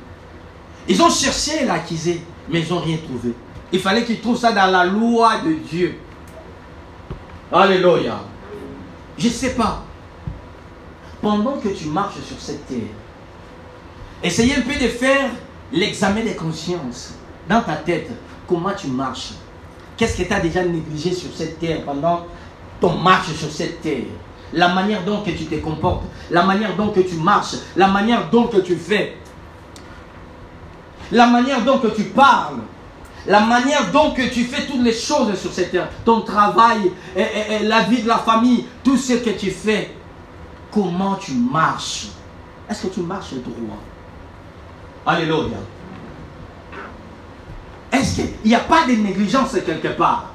[0.87, 3.33] Ils ont cherché à l'accuser, mais ils n'ont rien trouvé.
[3.72, 5.98] Il fallait qu'ils trouvent ça dans la loi de Dieu.
[7.50, 8.20] Alléluia.
[9.16, 9.85] Je ne sais pas.
[11.24, 12.92] Pendant que tu marches sur cette terre,
[14.22, 15.30] essayez un peu de faire
[15.72, 17.14] l'examen des consciences
[17.48, 18.10] dans ta tête.
[18.46, 19.30] Comment tu marches?
[19.96, 22.26] Qu'est-ce que tu as déjà négligé sur cette terre pendant
[22.78, 24.04] ton marche sur cette terre?
[24.52, 28.76] La manière dont tu te comportes, la manière dont tu marches, la manière dont tu
[28.76, 29.16] fais,
[31.10, 32.58] la manière dont tu parles,
[33.26, 36.92] la manière dont tu fais toutes les choses sur cette terre, ton travail,
[37.62, 39.90] la vie de la famille, tout ce que tu fais,
[40.74, 42.08] comment tu marches?
[42.68, 43.78] Est-ce que tu marches droit?
[45.06, 45.58] Alléluia.
[47.92, 50.30] Est-ce qu'il n'y a pas de négligence quelque part?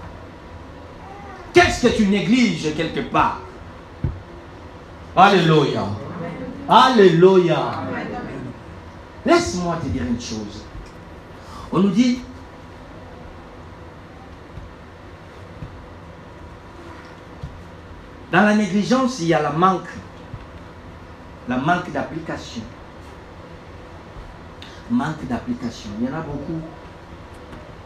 [1.53, 3.41] Qu'est-ce que tu négliges quelque part?
[5.15, 5.83] Alléluia.
[6.69, 7.83] Alléluia.
[9.25, 10.63] Laisse-moi te dire une chose.
[11.71, 12.21] On nous dit,
[18.31, 19.89] dans la négligence, il y a la manque,
[21.49, 22.61] la manque d'application.
[24.91, 25.89] Manque d'application.
[25.99, 26.61] Il y en a beaucoup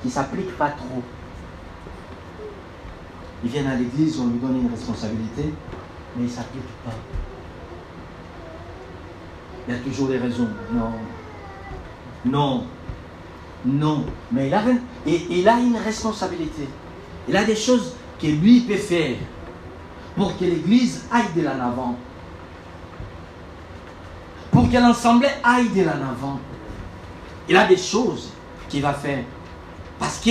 [0.02, 1.02] qui ne s'appliquent pas trop.
[3.44, 5.54] Ils viennent à l'église, on lui donne une responsabilité,
[6.16, 6.92] mais ils ne s'appliquent pas.
[9.68, 10.50] Il y a toujours des raisons.
[10.74, 10.92] Non.
[12.26, 12.66] Non.
[13.66, 14.06] Non.
[14.32, 14.62] Mais il a,
[15.08, 16.68] et, il a une responsabilité.
[17.30, 19.16] Il a des choses que lui peut faire
[20.18, 21.96] pour que l'église aille de l'en avant.
[24.54, 26.40] Pour que l'ensemble aille de l'en avant.
[27.50, 28.30] Il a des choses
[28.70, 29.24] qu'il va faire.
[30.00, 30.30] Parce que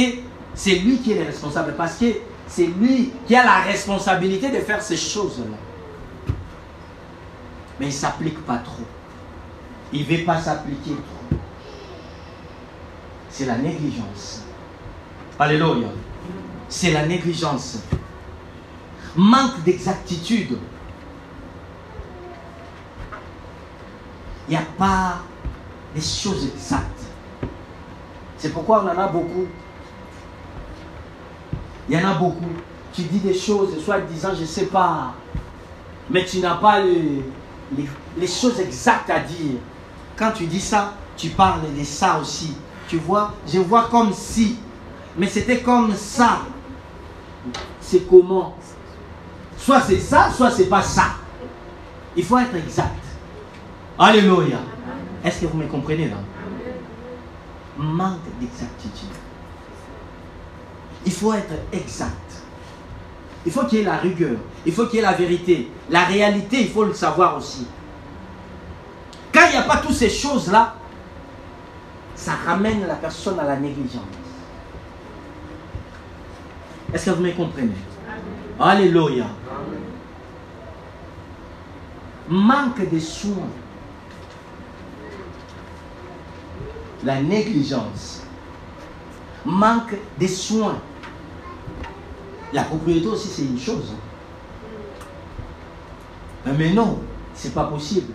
[0.55, 1.75] c'est lui qui est le responsable.
[1.77, 2.07] Parce que
[2.47, 5.57] c'est lui qui a la responsabilité de faire ces choses-là.
[7.81, 8.85] Mais il ne s'applique pas trop.
[9.93, 11.39] Il ne veut pas s'appliquer trop.
[13.29, 14.43] C'est la négligence.
[15.39, 15.89] Alléluia.
[16.69, 17.79] C'est la négligence.
[19.17, 20.59] Manque d'exactitude.
[24.53, 25.17] N'y a pas
[25.95, 26.89] des choses exactes.
[28.39, 29.47] C'est pourquoi on en a beaucoup.
[31.89, 32.53] Il y en a beaucoup.
[32.93, 35.15] Tu dis des choses, soit disant, je ne sais pas,
[36.11, 37.25] mais tu n'as pas les,
[37.77, 37.89] les,
[38.19, 39.59] les choses exactes à dire.
[40.17, 42.57] Quand tu dis ça, tu parles de ça aussi.
[42.89, 44.59] Tu vois, je vois comme si,
[45.17, 46.41] mais c'était comme ça.
[47.81, 48.57] C'est comment?
[49.57, 51.05] Soit c'est ça, soit c'est pas ça.
[52.17, 53.02] Il faut être exact.
[53.99, 54.59] Alléluia.
[55.25, 56.17] Est-ce que vous me comprenez là?
[57.77, 59.09] Manque d'exactitude.
[61.05, 62.43] Il faut être exact.
[63.45, 64.37] Il faut qu'il y ait la rigueur.
[64.65, 65.71] Il faut qu'il y ait la vérité.
[65.91, 67.67] La réalité, il faut le savoir aussi.
[69.33, 70.75] Quand il n'y a pas toutes ces choses-là,
[72.15, 74.03] ça ramène la personne à la négligence.
[76.93, 77.73] Est-ce que vous me comprenez?
[78.61, 79.27] Alléluia.
[82.29, 83.49] Manque de soins.
[87.05, 88.23] La négligence.
[89.45, 90.79] Manque de soins.
[92.53, 93.95] La propriété aussi, c'est une chose.
[96.47, 97.01] Mais non,
[97.35, 98.13] c'est pas possible.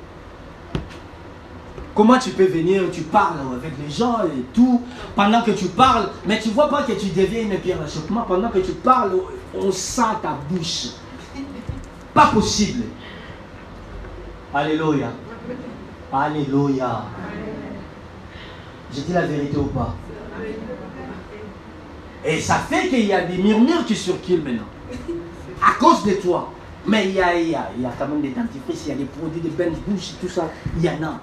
[1.95, 4.83] Comment tu peux venir, tu parles avec les gens et tout,
[5.15, 8.21] pendant que tu parles, mais tu vois pas que tu deviens une pierre d'achoppement.
[8.21, 9.13] Pendant que tu parles,
[9.55, 10.89] on sent ta bouche.
[12.13, 12.83] Pas possible.
[14.53, 15.11] Alléluia.
[16.13, 17.01] Alléluia.
[18.93, 19.95] Je dis la vérité ou pas?
[22.25, 24.67] Et ça fait qu'il y a des murmures qui circulent maintenant.
[25.61, 26.51] À cause de toi.
[26.85, 28.89] Mais il y a, il y a, il y a quand même des dentifrices, il
[28.89, 30.49] y a des produits de belles bouches, tout ça.
[30.77, 31.19] Il y en a.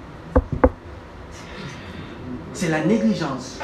[2.53, 3.59] C'est la négligence.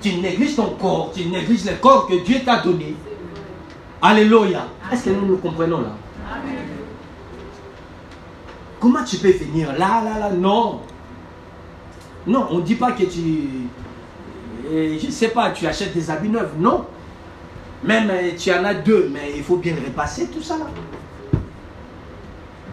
[0.00, 2.96] Tu négliges ton corps, tu négliges le corps que Dieu t'a donné.
[4.02, 4.66] Alléluia.
[4.92, 5.96] Est-ce que nous nous comprenons là?
[8.80, 9.72] Comment tu peux venir?
[9.78, 10.80] Là, là, là Non.
[12.26, 13.68] Non, on ne dit pas que tu...
[14.70, 16.52] Je ne sais pas, tu achètes des habits neufs.
[16.58, 16.86] Non.
[17.82, 20.64] Même euh, tu en as deux, mais il faut bien repasser, tout ça là.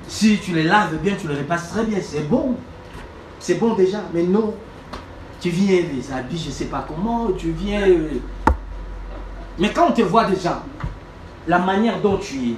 [0.07, 2.55] Si tu les laves bien, tu les repasses très bien, c'est bon.
[3.39, 4.53] C'est bon déjà, mais non.
[5.41, 7.81] Tu viens les habits, je ne sais pas comment, tu viens...
[7.81, 8.07] euh,
[9.59, 10.63] Mais quand on te voit déjà,
[11.45, 12.55] la manière dont tu es,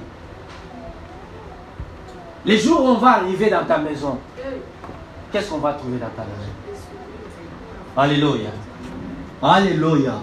[2.44, 4.18] les jours où on va arriver dans ta maison,
[5.32, 6.52] qu'est-ce qu'on va trouver dans ta maison?
[7.96, 8.50] Alléluia.
[9.40, 10.14] Alléluia.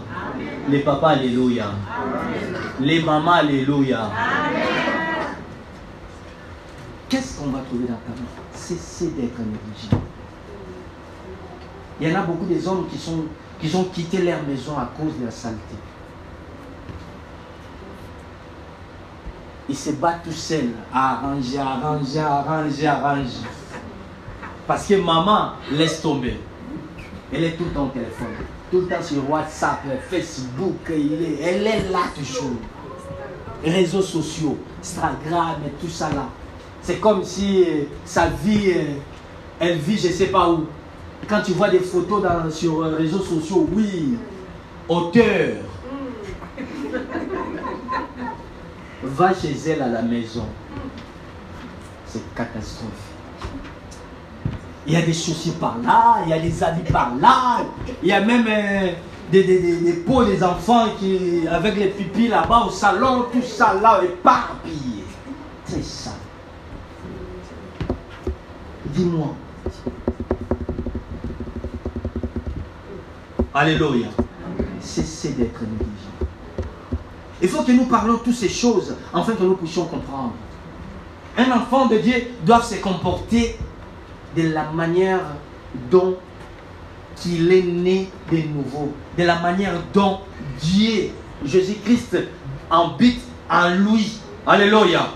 [0.70, 1.68] Les papas, Alléluia.
[2.82, 4.10] Les mamans, Alléluia.
[7.08, 8.28] Qu'est-ce qu'on va trouver dans ta vie?
[8.54, 10.02] Cessez d'être négligent.
[12.00, 13.26] Il y en a beaucoup des hommes qui, sont,
[13.60, 15.76] qui ont quitté leur maison à cause de la saleté.
[19.70, 23.48] Ils se battent tout seuls à arranger, arranger, arranger, arranger.
[24.68, 26.38] Parce que maman laisse tomber.
[27.34, 28.28] Elle est tout le temps au téléphone.
[28.70, 32.52] Tout le temps sur WhatsApp, Facebook, elle est là toujours.
[33.64, 36.28] Réseaux sociaux, Instagram et tout ça là.
[36.82, 38.96] C'est comme si euh, sa vie, euh,
[39.60, 40.66] elle vit je ne sais pas où.
[41.28, 42.24] Quand tu vois des photos
[42.54, 44.18] sur les réseaux sociaux, oui,
[44.90, 45.58] auteur.
[49.04, 50.46] Va chez elle à la maison.
[52.08, 53.11] C'est catastrophe.
[54.88, 57.60] Il y a des chaussures par là, il y a des habits par là,
[58.02, 58.92] il y a même euh,
[59.32, 63.76] des, des, des, pots des enfants qui, avec les pipis là-bas au salon, tout ça
[63.82, 65.04] là, éparpillé.
[65.66, 66.12] C'est ça.
[68.86, 69.36] Dis-moi.
[73.54, 74.08] Alléluia.
[74.80, 75.92] Cessez d'être négligent.
[77.42, 80.34] Il faut que nous parlons toutes ces choses afin que nous puissions comprendre.
[81.38, 82.16] Un enfant de Dieu
[82.46, 83.58] doit se comporter
[84.36, 85.20] de la manière
[85.90, 86.18] dont
[87.26, 90.20] il est né de nouveau, de la manière dont
[90.60, 91.10] Dieu,
[91.44, 92.18] Jésus-Christ,
[92.70, 94.20] habite en lui.
[94.46, 95.08] Alléluia.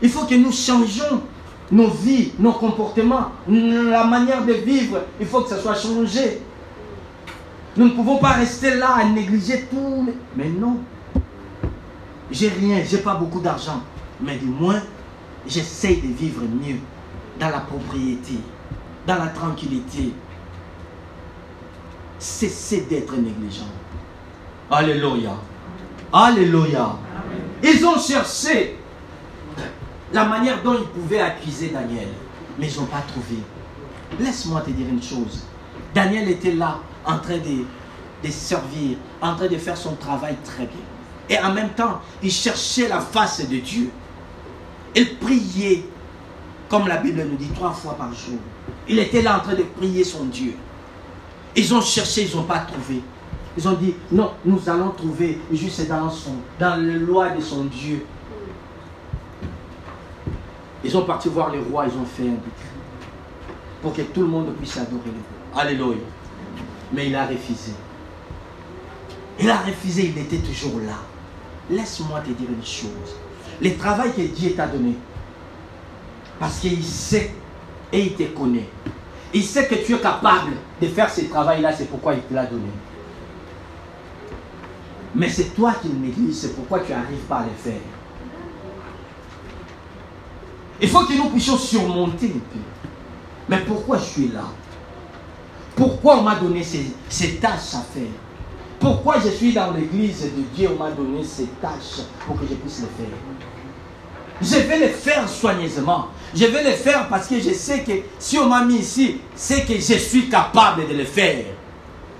[0.00, 1.22] Il faut que nous changions
[1.70, 5.02] nos vies, nos comportements, la manière de vivre.
[5.20, 6.42] Il faut que ça soit changé.
[7.76, 10.08] Nous ne pouvons pas rester là à négliger tout.
[10.36, 10.78] Mais non.
[12.30, 13.80] J'ai rien, j'ai pas beaucoup d'argent.
[14.20, 14.80] Mais du moins,
[15.46, 16.78] j'essaye de vivre mieux
[17.38, 18.38] dans la propriété,
[19.06, 20.12] dans la tranquillité.
[22.18, 23.66] Cessez d'être négligent.
[24.70, 25.32] Alléluia.
[26.12, 26.96] Alléluia.
[27.62, 28.76] Ils ont cherché
[30.12, 32.08] la manière dont ils pouvaient accuser Daniel,
[32.58, 33.36] mais ils n'ont pas trouvé.
[34.20, 35.44] Laisse-moi te dire une chose.
[35.94, 37.64] Daniel était là en train de,
[38.24, 40.84] de servir, en train de faire son travail très bien.
[41.28, 43.90] Et en même temps, il cherchait la face de Dieu.
[44.94, 45.84] Il priait,
[46.68, 48.38] comme la Bible nous dit, trois fois par jour.
[48.88, 50.54] Il était là en train de prier son Dieu.
[51.56, 53.02] Ils ont cherché, ils n'ont pas trouvé.
[53.56, 58.04] Ils ont dit, non, nous allons trouver juste dans, son, dans loi de son Dieu.
[60.84, 62.72] Ils ont parti voir le roi, ils ont fait un décret
[63.82, 65.12] pour que tout le monde puisse adorer le
[65.52, 65.62] roi.
[65.62, 66.02] Alléluia.
[66.92, 67.72] Mais il a refusé.
[69.40, 70.96] Il a refusé, il était toujours là.
[71.70, 73.16] Laisse-moi te dire une chose.
[73.60, 74.96] Le travail que Dieu t'a donné,
[76.40, 77.32] parce qu'il sait
[77.92, 78.68] et il te connaît.
[79.34, 82.46] Il sait que tu es capable de faire ce travail-là, c'est pourquoi il te l'a
[82.46, 82.70] donné.
[85.14, 87.80] Mais c'est toi qui le négliges, c'est pourquoi tu n'arrives pas à le faire.
[90.80, 92.60] Il faut que nous puissions surmonter un peu.
[93.48, 94.44] Mais pourquoi je suis là?
[95.76, 98.08] Pourquoi on m'a donné ces tâches à faire?
[98.82, 102.54] Pourquoi je suis dans l'église de Dieu On m'a donné ces tâches pour que je
[102.54, 103.14] puisse les faire.
[104.40, 106.08] Je vais les faire soigneusement.
[106.34, 109.64] Je vais les faire parce que je sais que si on m'a mis ici, c'est
[109.64, 111.44] que je suis capable de le faire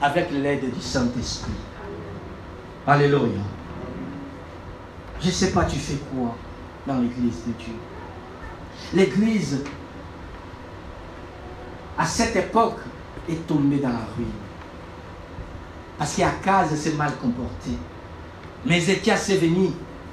[0.01, 1.51] avec l'aide du Saint-Esprit.
[2.87, 3.43] Alléluia.
[5.21, 6.37] Je ne sais pas, tu fais quoi
[6.87, 7.75] dans l'église de Dieu?
[8.95, 9.65] L'église,
[11.99, 12.79] à cette époque,
[13.29, 14.42] est tombée dans la ruine.
[16.03, 17.71] Parce qu'Akaz s'est mal comporté.
[18.67, 19.69] Mais Ézéchias est venu.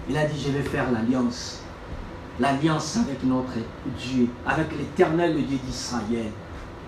[0.08, 1.64] Il a dit, je vais faire l'alliance.
[2.40, 3.54] L'alliance avec notre
[3.98, 6.30] Dieu, avec l'éternel Dieu d'Israël.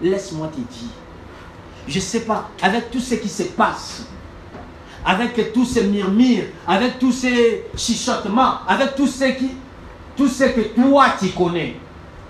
[0.04, 0.91] Laisse-moi te dire.
[1.88, 4.06] Je ne sais pas, avec tout ce qui se passe,
[5.04, 9.24] avec tous ces murmures, avec tous ces chuchotements, avec tout ce,
[10.14, 11.76] que toi tu connais,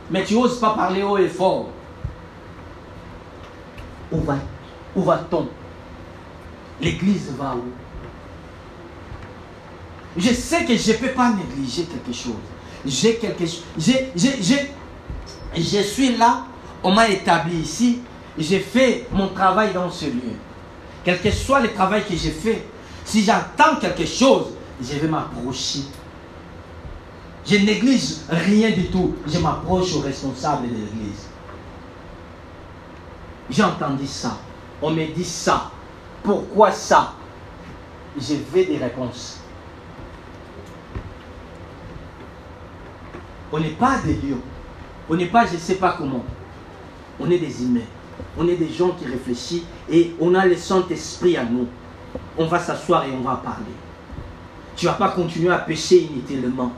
[0.10, 1.68] mais tu n'oses pas parler haut et fort.
[4.10, 4.20] Où
[4.96, 5.50] où va-t-on?
[6.82, 7.64] L'église va où?
[10.18, 12.34] Je sais que je ne peux pas négliger quelque chose.
[12.86, 13.64] J'ai quelque chose.
[15.56, 16.46] Je suis là,
[16.84, 18.00] on m'a établi ici,
[18.38, 20.34] j'ai fait mon travail dans ce lieu.
[21.04, 22.66] Quel que soit le travail que j'ai fait,
[23.06, 24.48] si j'entends quelque chose,
[24.82, 25.82] je vais m'approcher.
[27.46, 29.16] Je néglige rien du tout.
[29.28, 31.28] Je m'approche au responsable de l'église.
[33.50, 34.38] J'ai entendu ça.
[34.82, 35.72] On me dit ça.
[36.24, 37.14] Pourquoi ça?
[38.18, 39.40] Je veux des réponses.
[43.52, 44.42] On n'est pas des lions.
[45.10, 46.24] On n'est pas je ne sais pas comment.
[47.20, 47.82] On est des humains.
[48.38, 51.68] On est des gens qui réfléchissent et on a le Saint-Esprit à nous.
[52.38, 53.66] On va s'asseoir et on va parler.
[54.76, 56.72] Tu ne vas pas continuer à pécher inutilement.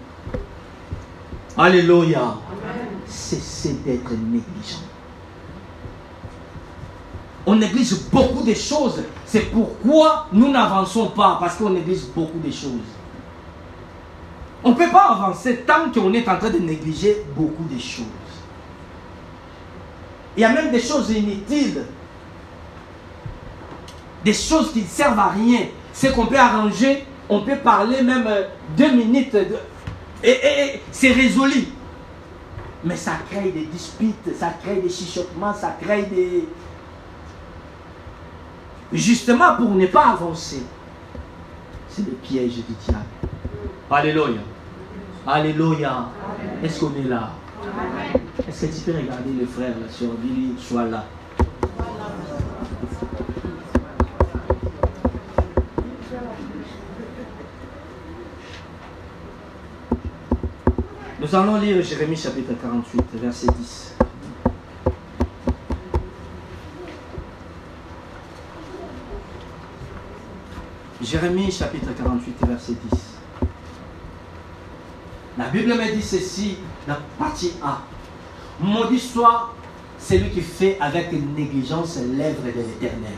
[1.57, 2.37] Alléluia.
[3.05, 4.81] Cessez d'être négligent.
[7.45, 9.03] On néglige beaucoup de choses.
[9.25, 12.87] C'est pourquoi nous n'avançons pas, parce qu'on néglige beaucoup de choses.
[14.63, 18.05] On ne peut pas avancer tant qu'on est en train de négliger beaucoup de choses.
[20.37, 21.83] Il y a même des choses inutiles.
[24.23, 25.59] Des choses qui ne servent à rien.
[25.91, 28.43] C'est qu'on peut arranger, on peut parler même euh,
[28.77, 29.35] deux minutes
[30.23, 30.31] et, et-
[30.75, 31.67] et c'est résolu.
[32.85, 36.47] Mais ça crée des disputes, ça crée des chuchotements, ça crée des...
[38.93, 40.61] Justement pour ne pas avancer.
[41.89, 43.03] C'est le piège du diable.
[43.89, 44.41] Alléluia.
[45.25, 46.09] Alléluia.
[46.63, 47.31] Est-ce qu'on est là?
[48.47, 51.05] Est-ce que tu peux regarder le frère là sur lui, soit là
[61.19, 63.95] Nous allons lire Jérémie chapitre 48, verset 10.
[71.03, 72.99] Jérémie chapitre 48, verset 10.
[75.37, 77.81] La Bible me dit ceci, la partie A.
[78.61, 79.53] Maudit soit
[79.99, 83.11] celui qui fait avec négligence l'œuvre de l'éternel.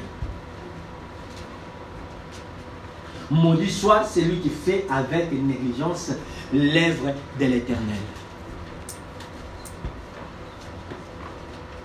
[3.29, 6.11] Maudit soit celui qui fait avec négligence
[6.53, 8.01] l'œuvre de l'éternel.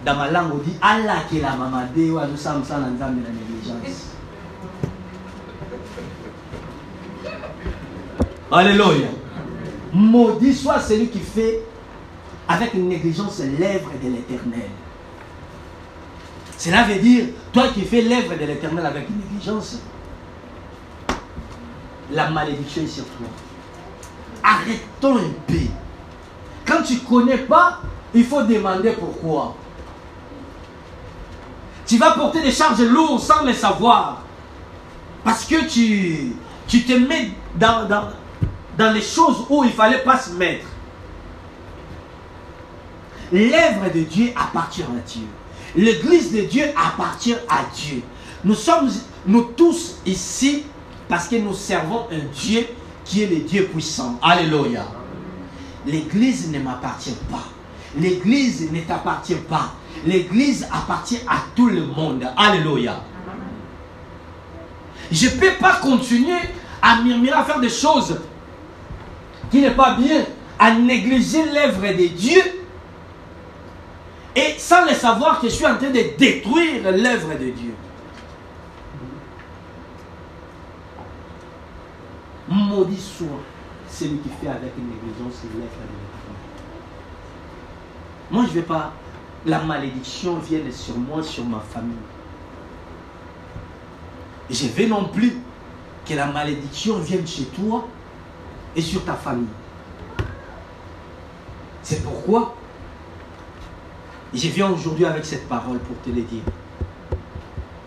[0.05, 2.89] Dans ma langue, on dit Allah qui est la mamadé, ou nous sommes sans la
[2.89, 4.10] négligence.
[8.53, 9.09] Alléluia.
[9.93, 11.61] Maudit soit celui qui fait
[12.49, 14.71] avec négligence l'œuvre de l'éternel.
[16.59, 19.79] Cela veut dire, toi qui fais l'œuvre de l'éternel avec négligence,
[22.11, 23.29] la malédiction est sur toi.
[24.43, 25.55] Arrêtons un peu.
[26.67, 27.81] Quand tu ne connais pas,
[28.15, 29.55] il faut demander pourquoi.
[31.87, 34.23] Tu vas porter des charges lourdes sans le savoir.
[35.25, 36.33] Parce que tu,
[36.67, 38.05] tu te mets dans, dans,
[38.81, 40.65] dans les choses où il ne fallait pas se mettre.
[43.31, 45.27] L'œuvre de Dieu appartient à Dieu.
[45.77, 48.03] L'église de Dieu appartient à Dieu.
[48.43, 48.91] Nous sommes,
[49.27, 50.65] nous tous ici,
[51.11, 52.67] parce que nous servons un Dieu
[53.05, 54.19] qui est le Dieu puissant.
[54.23, 54.87] Alléluia.
[55.87, 57.45] L'église ne m'appartient pas.
[57.99, 59.75] L'église ne t'appartient pas.
[60.07, 62.27] L'église appartient à tout le monde.
[62.35, 63.03] Alléluia.
[65.13, 66.39] Je ne peux pas continuer
[66.81, 68.17] à murmurer, à faire des choses
[69.51, 70.25] qui n'est pas bien,
[70.59, 72.43] à négliger l'œuvre de Dieu
[74.37, 77.75] et sans le savoir que je suis en train de détruire l'œuvre de Dieu.
[82.49, 83.27] Maudit soit
[83.89, 86.35] celui qui fait avec négligence l'œuvre de Dieu.
[88.31, 88.93] Moi, je ne vais pas.
[89.47, 91.97] La malédiction vienne sur moi, sur ma famille.
[94.51, 95.39] Je veux non plus
[96.07, 97.89] que la malédiction vienne chez toi
[98.77, 99.47] et sur ta famille.
[101.83, 102.55] C'est pourquoi
[104.33, 106.43] je viens aujourd'hui avec cette parole pour te le dire.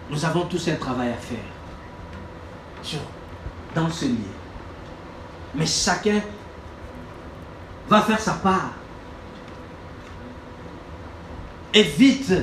[0.09, 1.39] Nous avons tous un travail à faire
[2.81, 2.99] sur,
[3.73, 4.17] dans ce lieu.
[5.55, 6.21] Mais chacun
[7.87, 8.71] va faire sa part.
[11.73, 12.33] Évite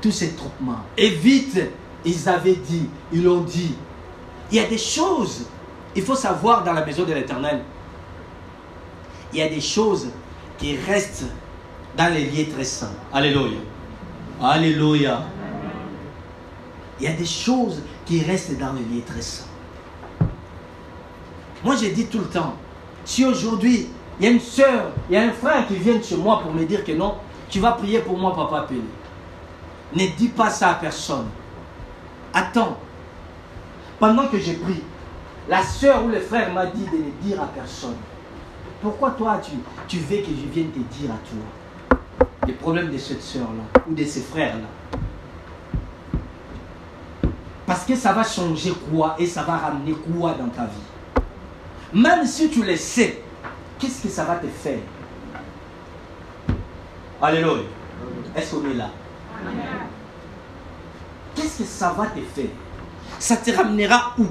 [0.00, 0.84] tous ces troupements.
[0.96, 1.60] Évite,
[2.04, 3.74] ils avaient dit, ils l'ont dit.
[4.50, 5.46] Il y a des choses,
[5.94, 7.62] il faut savoir dans la maison de l'éternel,
[9.32, 10.08] il y a des choses
[10.58, 11.26] qui restent
[11.96, 12.92] dans les lieux très saints.
[13.12, 13.58] Alléluia.
[14.42, 15.22] Alléluia.
[17.00, 19.46] Il y a des choses qui restent dans les lieux très saints.
[21.64, 22.54] Moi, j'ai dit tout le temps,
[23.04, 23.88] si aujourd'hui,
[24.18, 26.52] il y a une soeur, il y a un frère qui vient chez moi pour
[26.52, 27.16] me dire que non,
[27.48, 28.82] tu vas prier pour moi, papa Pélé.
[29.94, 31.26] Ne dis pas ça à personne.
[32.32, 32.78] Attends.
[33.98, 34.82] Pendant que j'ai pris,
[35.48, 37.96] la soeur ou le frère m'a dit de ne dire à personne.
[38.80, 39.52] Pourquoi toi, tu,
[39.86, 41.98] tu veux que je vienne te dire à toi
[42.46, 45.00] les problèmes de cette soeur-là ou de ces frères-là?
[47.66, 51.22] Parce que ça va changer quoi et ça va ramener quoi dans ta vie?
[51.94, 53.22] Même si tu le sais,
[53.78, 54.80] qu'est-ce que ça va te faire?
[57.20, 57.62] Alléluia.
[58.34, 58.90] Est-ce qu'on est là?
[61.34, 62.50] Qu'est-ce que ça va te faire?
[63.18, 64.26] Ça te ramènera où?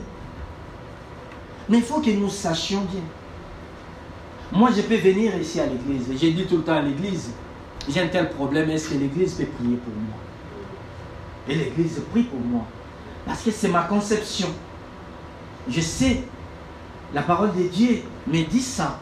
[1.72, 3.02] Mais il faut que nous sachions bien.
[4.52, 6.06] Moi, je peux venir ici à l'église.
[6.20, 7.32] J'ai dit tout le temps à l'église,
[7.88, 10.18] j'ai un tel problème, est-ce que l'Église peut prier pour moi?
[11.48, 12.66] Et l'Église prie pour moi.
[13.26, 14.50] Parce que c'est ma conception.
[15.70, 16.24] Je sais,
[17.14, 19.00] la parole de Dieu me dit ça.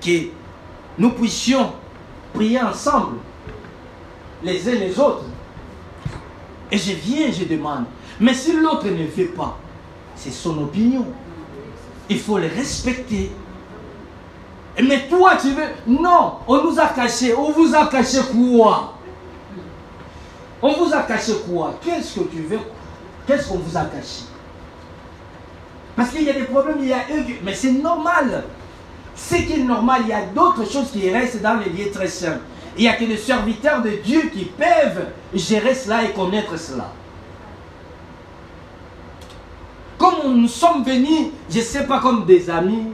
[0.00, 0.28] Que
[0.96, 1.72] nous puissions
[2.32, 3.18] prier ensemble,
[4.42, 5.24] les uns les autres.
[6.72, 7.84] Et je viens, je demande.
[8.18, 9.58] Mais si l'autre ne fait pas,
[10.18, 11.06] c'est son opinion.
[12.10, 13.30] Il faut le respecter.
[14.82, 15.64] Mais toi, tu veux...
[15.86, 17.34] Non, on nous a caché.
[17.34, 18.94] On vous a caché quoi?
[20.60, 21.74] On vous a caché quoi?
[21.82, 22.60] Qu'est-ce que tu veux?
[23.26, 24.24] Qu'est-ce qu'on vous a caché?
[25.96, 27.24] Parce qu'il y a des problèmes, il y a eux...
[27.42, 28.44] Mais c'est normal.
[29.14, 32.08] Ce qui est normal, il y a d'autres choses qui restent dans les lieux très
[32.08, 32.40] simples.
[32.76, 36.92] Il n'y a que les serviteurs de Dieu qui peuvent gérer cela et connaître cela.
[39.98, 42.86] Comme nous sommes venus, je ne sais pas, comme des amis,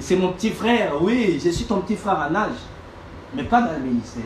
[0.00, 2.58] c'est mon petit frère, oui, je suis ton petit frère en âge,
[3.34, 4.22] mais pas dans le ministère.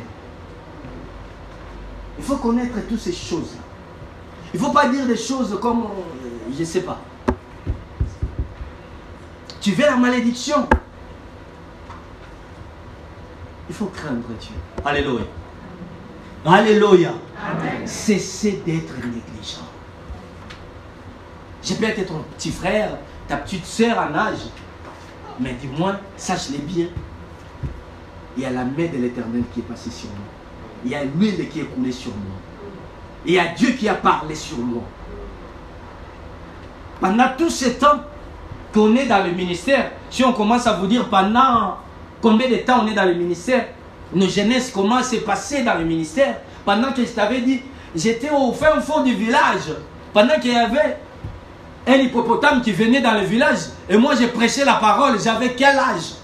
[2.19, 3.63] Il faut connaître toutes ces choses-là.
[4.53, 7.01] Il ne faut pas dire des choses comme, euh, je ne sais pas.
[9.61, 10.69] Tu veux la malédiction?
[13.69, 14.55] Il faut craindre Dieu.
[14.85, 15.23] Alléluia.
[16.45, 17.15] Alléluia.
[17.85, 19.65] Cessez d'être négligent.
[21.65, 24.49] Je peux être ton petit frère, ta petite soeur en âge,
[25.41, 26.87] mais du moins, sache-les bien.
[28.37, 30.27] Il y a la main de l'éternel qui est passée sur moi.
[30.85, 32.37] Il y a l'huile qui est coulée sur moi.
[33.25, 34.83] Il y a Dieu qui a parlé sur moi.
[37.01, 38.01] Pendant tout ce temps
[38.73, 41.79] qu'on est dans le ministère, si on commence à vous dire pendant
[42.21, 43.69] combien de temps on est dans le ministère,
[44.13, 47.63] nos jeunesses, comment c'est passé dans le ministère, pendant que je t'avais dit,
[47.97, 49.73] j'étais au fin fond du village,
[50.13, 50.99] pendant qu'il y avait
[51.87, 53.59] un hippopotame qui venait dans le village
[53.89, 56.15] et moi j'ai prêché la parole, j'avais quel âge?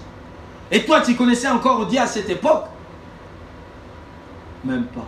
[0.71, 2.65] Et toi tu connaissais encore Dieu à cette époque?
[4.63, 5.07] Même pas.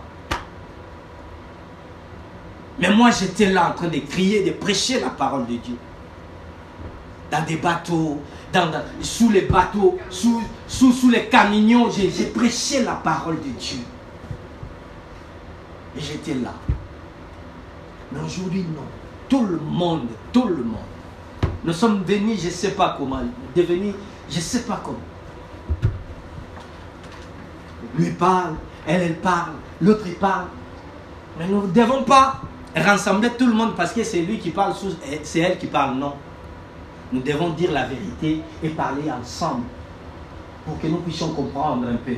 [2.78, 5.76] Mais moi j'étais là en train de crier, de prêcher la parole de Dieu.
[7.30, 8.20] Dans des bateaux,
[8.52, 13.80] dans, sous les bateaux, sous, sous, sous les camions, j'ai prêché la parole de Dieu.
[15.96, 16.52] Et j'étais là.
[18.12, 19.03] Mais aujourd'hui non.
[19.28, 20.76] Tout le monde, tout le monde.
[21.64, 23.22] Nous sommes venus, je ne sais pas comment,
[23.56, 23.94] devenir,
[24.28, 24.98] je ne sais pas comment.
[27.96, 28.54] Lui parle,
[28.86, 30.48] elle, elle parle, l'autre parle.
[31.38, 32.40] Mais nous ne devons pas
[32.76, 34.74] rassembler tout le monde parce que c'est lui qui parle,
[35.22, 36.14] c'est elle qui parle, non.
[37.12, 39.64] Nous devons dire la vérité et parler ensemble
[40.66, 42.16] pour que nous puissions comprendre un peu.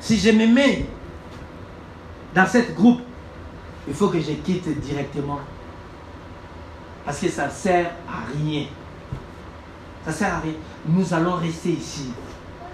[0.00, 0.86] Si je me mets
[2.34, 3.00] dans cette groupe
[3.88, 5.40] il faut que je quitte directement.
[7.04, 8.66] Parce que ça ne sert à rien.
[10.04, 10.54] Ça ne sert à rien.
[10.86, 12.10] Nous allons rester ici.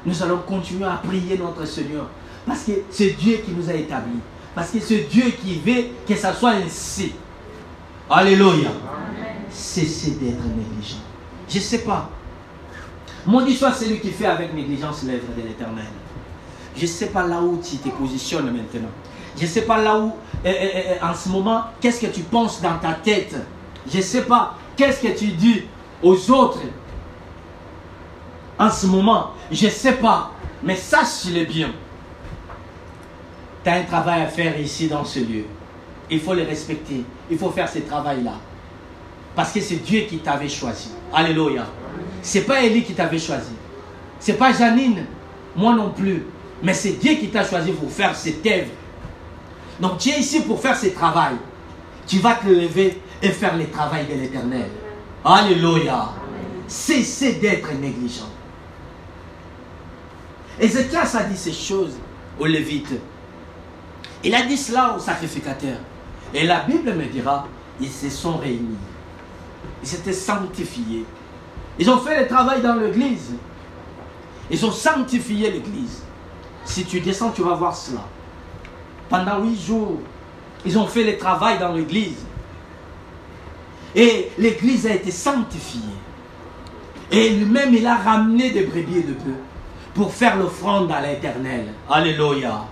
[0.04, 2.06] Nous allons continuer à prier notre Seigneur.
[2.46, 4.20] Parce que c'est Dieu qui nous a établis.
[4.54, 7.12] Parce que c'est Dieu qui veut que ça soit ainsi.
[8.10, 8.70] Alléluia.
[9.50, 10.98] Cessez d'être négligent.
[11.48, 12.10] Je ne sais pas.
[13.26, 15.84] Mon dit soit celui qui fait avec négligence l'œuvre de l'éternel.
[16.76, 18.88] Je ne sais pas là où tu te positionnes maintenant.
[19.36, 20.12] Je ne sais pas là où,
[20.44, 23.36] eh, eh, eh, en ce moment, qu'est-ce que tu penses dans ta tête?
[23.90, 25.64] Je ne sais pas qu'est-ce que tu dis
[26.02, 26.60] aux autres?
[28.58, 29.32] En ce moment.
[29.50, 30.32] Je ne sais pas.
[30.62, 31.72] Mais sache-le bien.
[33.62, 35.44] Tu as un travail à faire ici dans ce lieu.
[36.10, 37.04] Il faut le respecter.
[37.30, 38.34] Il faut faire ce travail-là.
[39.36, 40.90] Parce que c'est Dieu qui t'avait choisi.
[41.12, 41.66] Alléluia.
[42.22, 43.52] Ce n'est pas Élie qui t'avait choisi.
[44.18, 45.04] Ce n'est pas Janine.
[45.54, 46.24] Moi non plus.
[46.62, 48.70] Mais c'est Dieu qui t'a choisi pour faire cette œuvre
[49.80, 51.36] donc tu es ici pour faire ce travail.
[52.06, 54.70] Tu vas te lever et faire le travail de l'éternel.
[55.24, 56.10] Alléluia.
[56.66, 58.28] Cessez d'être négligent.
[60.58, 61.96] Ézéchias a dit ces choses
[62.38, 62.94] aux Lévites.
[64.24, 65.78] Il a dit cela aux sacrificateurs.
[66.34, 67.46] Et la Bible me dira,
[67.80, 68.76] ils se sont réunis.
[69.82, 71.04] Ils s'étaient sanctifiés.
[71.78, 73.34] Ils ont fait le travail dans l'église.
[74.50, 76.02] Ils ont sanctifié l'église.
[76.64, 78.04] Si tu descends, tu vas voir cela.
[79.08, 79.98] Pendant huit jours,
[80.64, 82.24] ils ont fait le travail dans l'église.
[83.94, 85.80] Et l'église a été sanctifiée.
[87.10, 89.40] Et lui-même, il a ramené des brebis de bœufs
[89.94, 91.68] pour faire l'offrande à l'éternel.
[91.88, 92.64] Alléluia.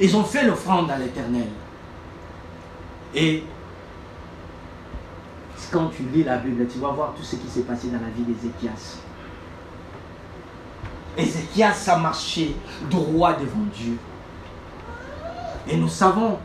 [0.00, 1.48] Ils ont fait l'offrande à l'éternel.
[3.14, 3.42] Et
[5.72, 8.10] quand tu lis la Bible, tu vas voir tout ce qui s'est passé dans la
[8.14, 8.98] vie d'Ézéchias.
[11.16, 12.54] Ézéchias a marché
[12.90, 13.96] droit devant Dieu.
[15.68, 16.38] Et nous savons,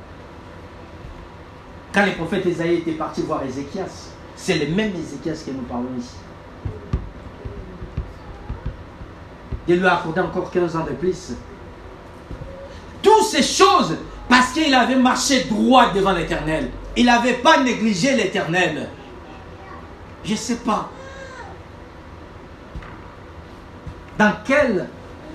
[1.94, 5.90] quand les prophètes Esaïe étaient partis voir Ézéchias, c'est le même Ézéchias que nous parlons
[5.98, 6.16] ici.
[9.68, 11.34] de lui accorder encore 15 ans de plus.
[13.02, 13.98] Toutes ces choses,
[14.30, 16.70] parce qu'il avait marché droit devant l'éternel.
[16.96, 18.90] Il n'avait pas négligé l'éternel.
[20.24, 20.90] Je ne sais pas.
[24.18, 24.88] Dans quel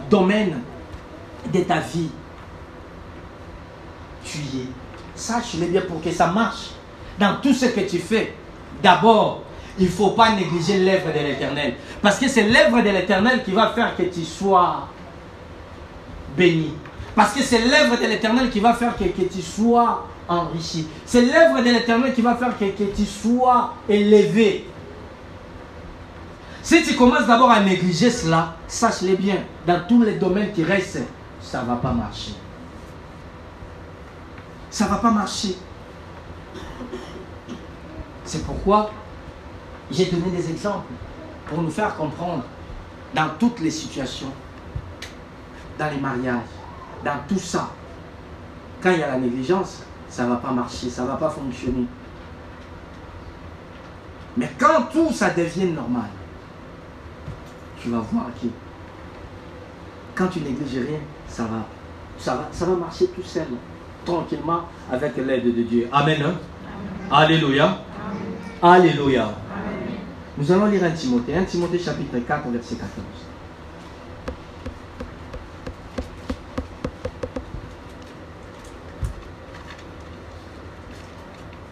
[0.08, 0.60] domaine
[1.52, 2.10] de ta vie
[4.26, 4.66] tu y es
[5.14, 6.70] Sache-le bien pour que ça marche.
[7.18, 8.34] Dans tout ce que tu fais,
[8.82, 9.42] d'abord,
[9.78, 11.74] il ne faut pas négliger l'œuvre de l'éternel.
[12.02, 14.88] Parce que c'est l'œuvre de l'éternel qui va faire que tu sois
[16.36, 16.74] béni.
[17.14, 20.86] Parce que c'est l'œuvre de l'éternel qui va faire que, que tu sois enrichi.
[21.06, 24.66] C'est l'œuvre de l'éternel qui va faire que, que tu sois élevé.
[26.62, 31.04] Si tu commences d'abord à négliger cela, sache-le bien, dans tous les domaines qui restent,
[31.40, 32.32] ça ne va pas marcher.
[34.76, 35.56] Ça ne va pas marcher.
[38.26, 38.90] C'est pourquoi
[39.90, 40.92] j'ai donné des exemples
[41.46, 42.44] pour nous faire comprendre
[43.14, 44.30] dans toutes les situations,
[45.78, 46.42] dans les mariages,
[47.02, 47.70] dans tout ça.
[48.82, 51.30] Quand il y a la négligence, ça ne va pas marcher, ça ne va pas
[51.30, 51.86] fonctionner.
[54.36, 56.10] Mais quand tout ça devient normal,
[57.80, 58.48] tu vas voir que
[60.14, 61.64] quand tu négliges rien, ça va,
[62.18, 63.46] ça va, ça va marcher tout seul,
[64.06, 65.88] tranquillement, avec l'aide de Dieu.
[65.92, 66.22] Amen.
[66.24, 66.34] hein?
[67.10, 67.78] Alléluia.
[68.62, 69.32] Alléluia.
[70.38, 71.36] Nous allons lire 1 Timothée.
[71.36, 72.90] 1 Timothée chapitre 4, verset 14.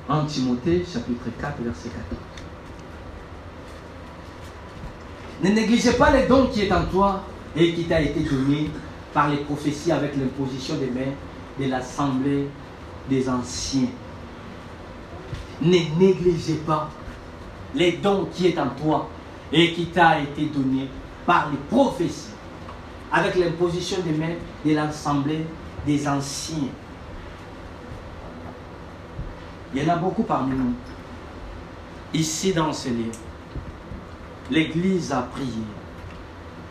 [0.09, 2.21] 1 Timothée chapitre 4, verset 14.
[5.43, 7.23] Ne négligez pas les dons qui est en toi
[7.57, 8.71] et qui t'a été donné
[9.13, 11.13] par les prophéties avec l'imposition des mains
[11.59, 12.49] de l'assemblée
[13.09, 13.89] des anciens.
[15.61, 16.91] Ne négligez pas
[17.75, 19.09] les dons qui est en toi
[19.53, 20.89] et qui t'a été donné
[21.27, 22.31] par les prophéties
[23.13, 24.35] avec l'imposition des mains
[24.65, 25.47] de l'assemblée
[25.87, 26.69] des anciens.
[29.73, 30.75] Il y en a beaucoup parmi nous,
[32.13, 33.11] ici dans ce lieu.
[34.51, 35.65] L'Église a prié.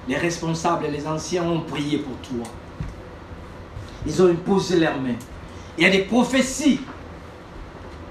[0.07, 2.45] Les responsables et les anciens ont prié pour toi.
[4.05, 5.15] Ils ont imposé leurs mains.
[5.77, 6.81] Il y a des prophéties.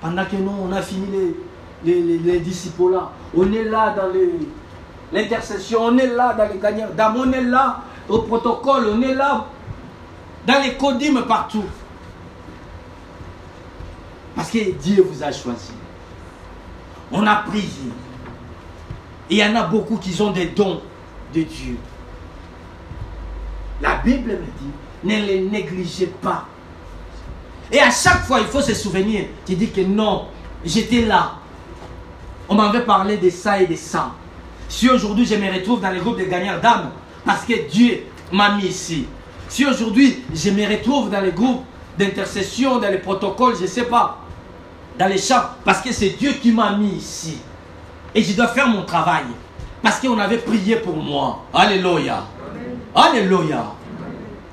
[0.00, 1.36] Pendant que nous, on a fini les,
[1.84, 4.10] les, les, les disciples là, on est là dans
[5.12, 9.14] l'intercession, on est là dans les gagnants d'âme, on est là au protocole, on est
[9.14, 9.46] là
[10.46, 11.64] dans les codimes partout.
[14.34, 15.72] Parce que Dieu vous a choisi.
[17.12, 17.68] On a prié.
[19.30, 20.80] Et il y en a beaucoup qui ont des dons
[21.34, 21.76] de Dieu.
[23.80, 24.72] La Bible me dit,
[25.04, 26.46] ne les négligez pas.
[27.70, 29.24] Et à chaque fois, il faut se souvenir.
[29.46, 30.26] Tu dis que non,
[30.64, 31.32] j'étais là.
[32.48, 34.12] On m'avait parlé de ça et de ça.
[34.68, 36.90] Si aujourd'hui je me retrouve dans les groupes de gagnants d'âme,
[37.24, 39.06] parce que Dieu m'a mis ici.
[39.48, 41.64] Si aujourd'hui je me retrouve dans les groupes
[41.98, 44.18] d'intercession, dans les protocoles, je ne sais pas,
[44.98, 47.38] dans les champs, parce que c'est Dieu qui m'a mis ici.
[48.14, 49.24] Et je dois faire mon travail.
[49.82, 51.44] Parce qu'on avait prié pour moi.
[51.52, 52.24] Alléluia.
[52.94, 53.72] Alléluia.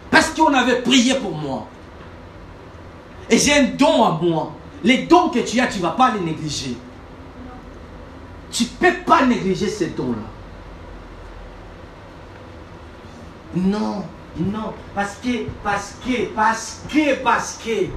[0.10, 1.68] Parce qu'on avait prié pour moi.
[3.30, 4.51] Et j'ai un don à moi.
[4.84, 6.78] Les dons que tu as, tu ne vas pas les négliger.
[8.51, 10.18] Tu ne peux pas négliger ces dons-là.
[13.55, 14.03] Non,
[14.38, 14.74] non.
[14.95, 17.88] Parce que, parce que, parce que, parce que.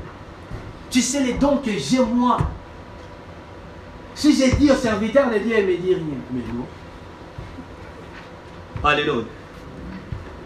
[0.90, 2.38] Tu sais les dons que j'ai moi.
[4.14, 6.04] Si j'ai dit au serviteur de Dieu, il me dit rien.
[6.30, 6.66] Mais non.
[8.84, 9.24] Alléluia.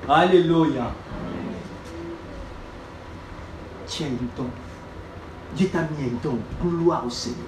[0.08, 0.92] Alléluia.
[3.88, 4.48] Tu as un don.
[5.56, 6.38] Dieu t'a mis un don.
[6.62, 7.38] Gloire au Seigneur.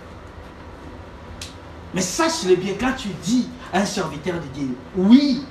[1.94, 5.44] Mais sache-le bien, quand tu dis à un serviteur de Dieu, oui,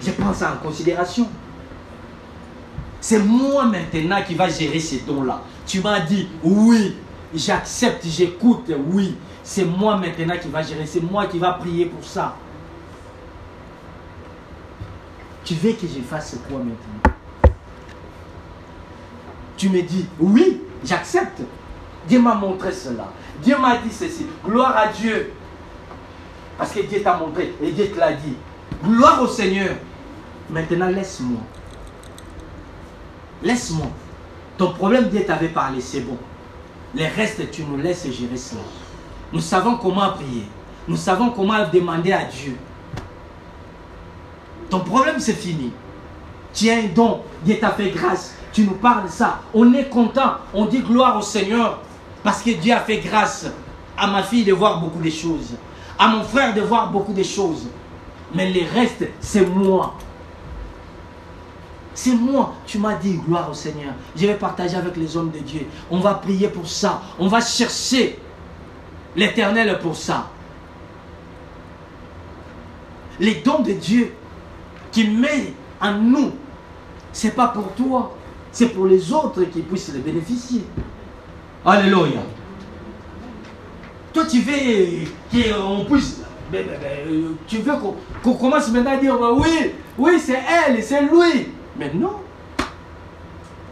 [0.00, 1.28] je prends ça en considération.
[3.00, 5.42] C'est moi maintenant qui va gérer ces dons-là.
[5.66, 6.96] Tu m'as dit, oui,
[7.34, 9.16] j'accepte, j'écoute, oui.
[9.42, 12.36] C'est moi maintenant qui va gérer, c'est moi qui va prier pour ça.
[15.44, 17.11] Tu veux que je fasse quoi maintenant?
[19.62, 21.40] Tu me dis, oui, j'accepte.
[22.08, 23.12] Dieu m'a montré cela.
[23.44, 24.26] Dieu m'a dit ceci.
[24.44, 25.32] Gloire à Dieu.
[26.58, 28.34] Parce que Dieu t'a montré et Dieu te l'a dit.
[28.82, 29.76] Gloire au Seigneur.
[30.50, 31.38] Maintenant, laisse-moi.
[33.40, 33.86] Laisse-moi.
[34.58, 36.18] Ton problème, Dieu t'avait parlé, c'est bon.
[36.96, 38.62] Les restes, tu nous laisses gérer cela.
[39.32, 40.48] Nous savons comment prier.
[40.88, 42.56] Nous savons comment demander à Dieu.
[44.68, 45.72] Ton problème, c'est fini.
[46.52, 47.22] Tu as don.
[47.44, 48.34] Dieu t'a fait grâce.
[48.52, 49.40] Tu nous parles ça.
[49.54, 50.34] On est content.
[50.52, 51.80] On dit gloire au Seigneur.
[52.22, 53.46] Parce que Dieu a fait grâce
[53.96, 55.54] à ma fille de voir beaucoup de choses.
[55.98, 57.66] À mon frère de voir beaucoup de choses.
[58.34, 59.94] Mais le reste, c'est moi.
[61.94, 62.54] C'est moi.
[62.66, 63.92] Tu m'as dit, gloire au Seigneur.
[64.16, 65.66] Je vais partager avec les hommes de Dieu.
[65.90, 67.02] On va prier pour ça.
[67.18, 68.18] On va chercher
[69.16, 70.28] l'éternel pour ça.
[73.20, 74.14] Les dons de Dieu
[74.90, 76.32] qui met en nous,
[77.12, 78.16] c'est pas pour toi,
[78.52, 80.64] c'est pour les autres qui puissent les bénéficier.
[81.64, 82.20] Alléluia.
[84.12, 85.06] Toi, tu veux
[85.52, 86.20] qu'on puisse.
[86.50, 87.72] ben, ben, ben, euh, Tu veux
[88.22, 90.38] qu'on commence maintenant à dire oui, oui, c'est
[90.68, 91.48] elle, c'est lui.
[91.78, 92.16] Mais non.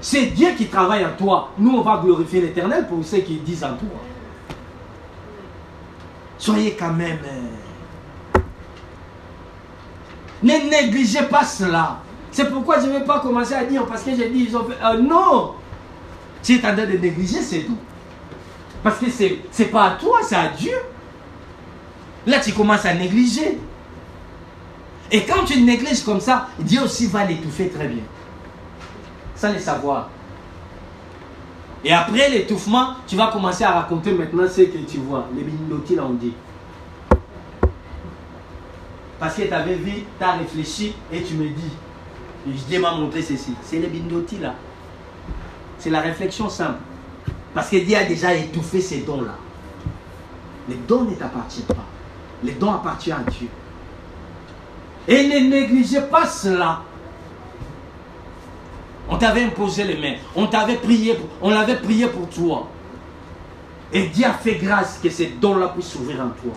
[0.01, 1.51] C'est Dieu qui travaille en toi.
[1.59, 4.01] Nous, on va glorifier l'éternel pour ceux qui disent en toi.
[6.39, 7.18] Soyez quand même.
[7.26, 8.41] euh,
[10.43, 11.99] Ne négligez pas cela.
[12.33, 14.64] C'est pourquoi je ne vais pas commencer à dire parce que j'ai dit ils ont
[14.64, 14.76] fait.
[14.85, 15.55] euh, non!
[16.43, 17.76] Tu es en train de négliger, c'est tout.
[18.83, 20.74] Parce que c'est c'est pas à toi, c'est à Dieu.
[22.26, 23.59] Là, tu commences à négliger.
[25.11, 28.03] Et quand tu négliges comme ça, Dieu aussi va l'étouffer très bien.
[29.35, 30.09] Sans le savoir.
[31.85, 35.26] Et après l'étouffement, tu vas commencer à raconter maintenant ce que tu vois.
[35.35, 36.35] Les minotis, là, on dit.
[39.18, 41.72] Parce que tu avais vu, tu as réfléchi et tu me dis.
[42.47, 43.55] Dieu m'a montré ceci.
[43.62, 44.55] C'est les bindoti là.
[45.78, 46.78] C'est la réflexion simple.
[47.55, 49.34] Parce que Dieu a déjà étouffé ces dons-là.
[50.68, 51.84] Les dons ne t'appartiennent pas.
[52.43, 53.49] Les dons appartiennent à Dieu.
[55.09, 56.82] Et ne négligez pas cela.
[59.09, 60.16] On t'avait imposé les mains.
[60.36, 61.14] On t'avait prié.
[61.14, 62.68] pour- on l'avait prié pour toi.
[63.93, 66.53] Et Dieu a fait grâce que ces dons-là puissent s'ouvrir en toi.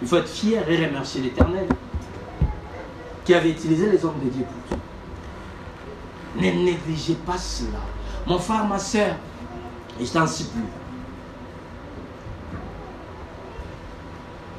[0.00, 1.66] Il faut être fier et remercier l'Éternel
[3.26, 4.78] qui avait utilisé les hommes de Dieu pour toi.
[6.36, 7.80] Ne négligez pas cela.
[8.24, 9.16] Mon frère, ma soeur,
[10.00, 10.62] je t'en supplie.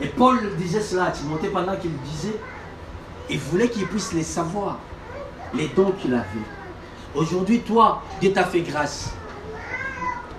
[0.02, 2.40] Et Paul disait cela à Timothée pendant qu'il disait,
[3.30, 4.80] il voulait qu'il puisse les savoir,
[5.54, 6.26] les dons qu'il avait.
[7.16, 9.12] Aujourd'hui, toi, Dieu t'a fait grâce.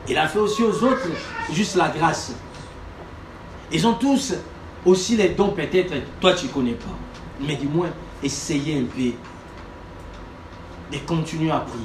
[0.07, 1.09] Il a fait aussi aux autres
[1.51, 2.33] juste la grâce.
[3.72, 4.35] Ils ont tous
[4.85, 6.87] aussi les dons peut-être, toi tu ne connais pas.
[7.41, 7.89] Mais du moins,
[8.23, 9.12] essayez un peu
[10.93, 11.85] de continuer à prier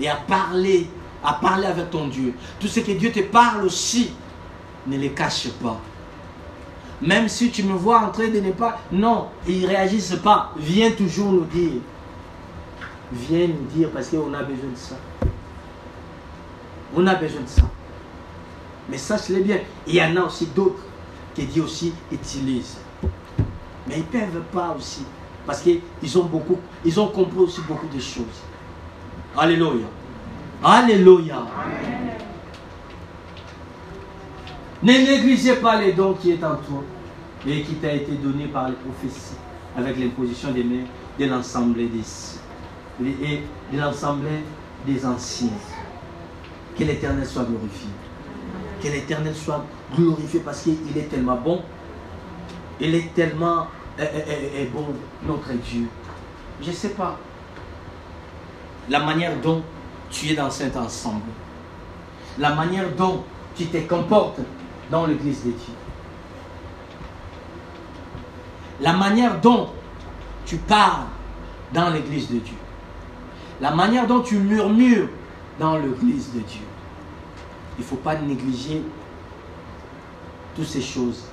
[0.00, 0.88] et à parler,
[1.24, 2.34] à parler avec ton Dieu.
[2.60, 4.12] Tout ce que Dieu te parle aussi,
[4.86, 5.80] ne les cache pas.
[7.02, 8.80] Même si tu me vois en train de ne pas...
[8.90, 10.52] Non, ils ne réagissent pas.
[10.56, 11.80] Viens toujours nous dire.
[13.12, 14.96] Viens nous dire parce qu'on a besoin de ça.
[16.94, 17.62] On a besoin de ça.
[18.88, 20.82] Mais sache-le bien, il y en a aussi d'autres
[21.36, 22.76] que Dieu aussi utilise.
[23.86, 25.04] Mais ils ne peuvent pas aussi.
[25.46, 28.42] Parce qu'ils ont beaucoup, ils ont compris aussi beaucoup de choses.
[29.36, 29.86] Alléluia.
[30.62, 31.46] Alléluia.
[34.82, 36.82] Ne négligez pas les dons qui est en toi
[37.46, 39.36] et qui t'a été donné par les prophéties
[39.76, 40.84] avec l'imposition des mains
[41.18, 43.42] de l'ensemble des,
[43.72, 44.26] de l'ensemble
[44.86, 45.48] des anciens.
[46.78, 47.88] Que l'Éternel soit glorifié.
[48.82, 49.64] Que l'Éternel soit
[49.96, 51.62] glorifié parce qu'il est tellement bon.
[52.80, 53.68] Il est tellement
[54.00, 54.86] euh, bon,
[55.26, 55.88] notre Dieu.
[56.60, 57.18] Je ne sais pas
[58.88, 59.62] la manière dont
[60.10, 61.22] tu es dans cet ensemble.
[62.38, 63.24] La manière dont
[63.56, 64.40] tu te comportes
[64.90, 65.74] dans l'église de Dieu.
[68.80, 69.70] La manière dont
[70.44, 71.06] tu parles
[71.72, 72.56] dans l'église de Dieu.
[73.60, 75.08] La manière dont tu murmures
[75.58, 76.60] dans l'église de Dieu.
[77.78, 78.82] Il ne faut pas négliger
[80.54, 81.24] toutes ces choses.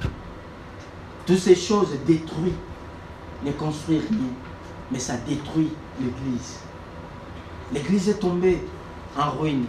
[1.25, 2.53] Toutes ces choses détruisent,
[3.43, 4.33] ne construisent rien,
[4.91, 6.59] mais ça détruit l'église.
[7.73, 8.61] L'église est tombée
[9.17, 9.65] en ruine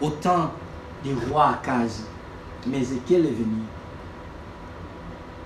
[0.00, 0.52] au temps
[1.04, 2.04] du roi Akaz.
[2.66, 3.62] Mais Ézéchiel est venu.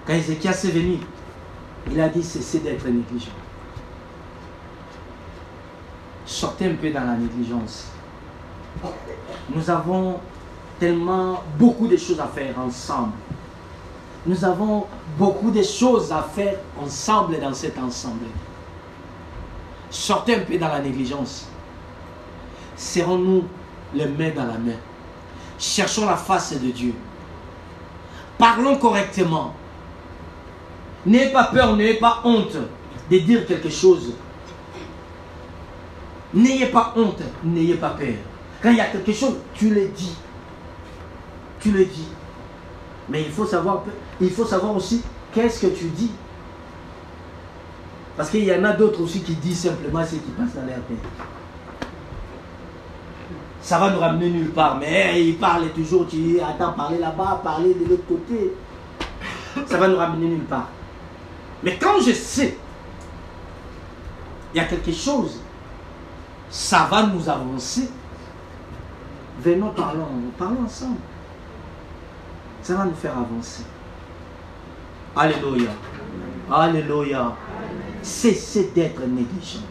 [0.07, 0.99] Quand Ézéchiel s'est venu,
[1.91, 3.31] il a dit cessez d'être négligent.
[6.27, 7.87] Sortez un peu dans la négligence.
[9.55, 10.21] Nous avons
[10.79, 13.13] tellement beaucoup de choses à faire ensemble.
[14.27, 18.27] Nous avons beaucoup de choses à faire ensemble dans cet ensemble.
[19.89, 21.49] Sortez un peu dans la négligence.
[22.75, 23.45] Serrons-nous
[23.95, 24.77] les mains dans la main.
[25.59, 26.93] Cherchons la face de Dieu.
[28.37, 29.55] Parlons correctement.
[31.07, 32.57] N'ayez pas peur, n'ayez pas honte
[33.11, 34.13] de dire quelque chose.
[36.35, 38.15] N'ayez pas honte, n'ayez pas peur.
[38.61, 40.17] Quand il y a quelque chose, tu le dis.
[41.61, 42.09] Tu le dis.
[43.09, 43.85] Mais il faut savoir,
[44.21, 45.03] il faut savoir aussi
[45.33, 46.11] qu'est-ce que tu dis.
[48.17, 50.97] Parce qu'il y en a d'autres aussi qui disent simplement ce qui passe dans tête.
[53.61, 54.79] Ça va nous ramener nulle part.
[54.79, 58.53] Mais hey, il parle toujours, tu attends, parler là-bas, parler de l'autre côté.
[59.67, 60.69] Ça va nous ramener nulle part.
[61.63, 62.57] Mais quand je sais
[64.57, 65.39] il y a quelque chose,
[66.49, 67.91] ça va nous avancer.
[69.41, 70.07] Venons, parlons,
[70.39, 70.97] parlons ensemble.
[72.63, 73.65] Ça va nous faire avancer.
[75.17, 75.71] Alléluia.
[76.53, 77.33] Alléluia.
[78.03, 79.63] Cessez d'être négligent.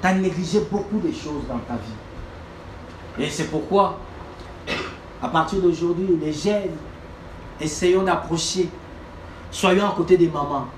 [0.00, 3.22] Tu as négligé beaucoup de choses dans ta vie.
[3.22, 3.98] Et c'est pourquoi,
[5.22, 6.76] à partir d'aujourd'hui, les jeunes,
[7.60, 8.70] essayons d'approcher.
[9.50, 10.68] Soyons à côté des mamans.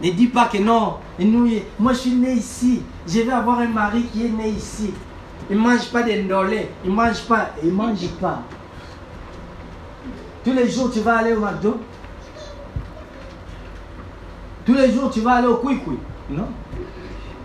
[0.00, 3.68] Ne dis pas que non, nous, moi je suis né ici, je vais avoir un
[3.68, 4.92] mari qui est né ici.
[5.48, 8.42] Il ne mange pas des ndolés, il ne mange pas, il ne mange pas.
[10.46, 11.76] Tous les jours tu vas aller au McDo.
[14.64, 15.98] Tous les jours tu vas aller au Kwikwi.
[16.30, 16.46] Non?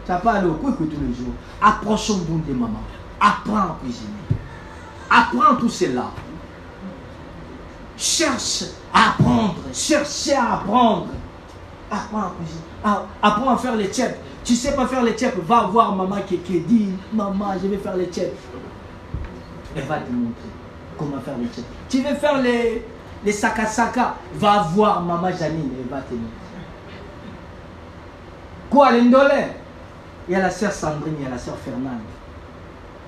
[0.05, 1.33] Tu vas pas aller au Kwikwi tous les jours.
[1.59, 2.83] Approchons-nous des mamans.
[3.19, 4.07] Apprends à cuisiner.
[5.09, 6.11] Apprends tout cela.
[7.97, 9.55] Cherche à apprendre.
[9.73, 11.07] Cherchez à apprendre.
[11.89, 12.61] Apprends à cuisiner.
[12.83, 14.19] Ah, Apprends à faire les tchèpes.
[14.43, 17.77] Tu sais pas faire les tchèpes, va voir maman qui, qui dit Maman, je vais
[17.77, 18.37] faire les tchèpes.
[19.75, 20.60] Elle va te montrer
[21.01, 21.65] comment faire les tchèpes.
[21.89, 22.85] Tu veux faire les,
[23.25, 26.27] les sakasaka, va voir maman Janine, elle va te montrer.
[28.69, 29.47] Quoi, les ndolés
[30.27, 31.99] Il y a la sœur Sandrine, il y a la sœur Fernande.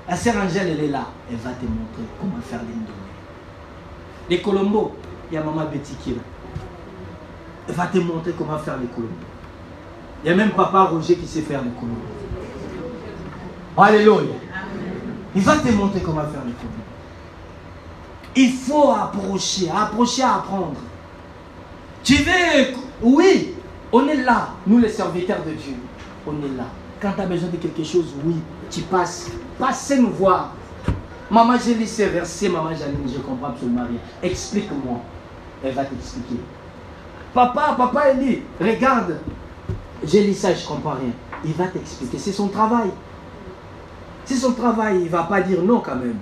[0.10, 1.06] La sœur Angèle, elle est là.
[1.30, 2.94] Elle va te montrer comment faire les ndolés.
[4.30, 4.94] Les colombos,
[5.32, 6.22] il y a maman Betty qui est là.
[7.70, 9.14] Elle va te montrer comment faire les colombos.
[10.24, 12.02] Il y a même papa Roger qui sait faire les colombos.
[13.78, 14.36] Alléluia.
[15.36, 16.82] Il va te montrer comment faire les colombos.
[18.36, 20.75] Il faut approcher, approcher à apprendre.
[22.03, 23.53] Tu veux, oui,
[23.91, 25.75] on est là, nous les serviteurs de Dieu.
[26.25, 26.65] On est là.
[26.99, 28.36] Quand tu as besoin de quelque chose, oui,
[28.69, 29.29] tu passes.
[29.59, 30.53] Passez nous voir.
[31.29, 33.99] Maman, j'ai lu ces versets, maman Janine, je comprends absolument rien.
[34.21, 34.99] Explique-moi.
[35.63, 36.39] Elle va t'expliquer.
[37.34, 39.19] Papa, papa, elle dit, regarde,
[40.03, 41.11] j'ai lu ça, je comprends rien.
[41.45, 42.17] Il va t'expliquer.
[42.17, 42.89] C'est son travail.
[44.25, 44.97] C'est son travail.
[44.99, 46.17] Il ne va pas dire non quand même.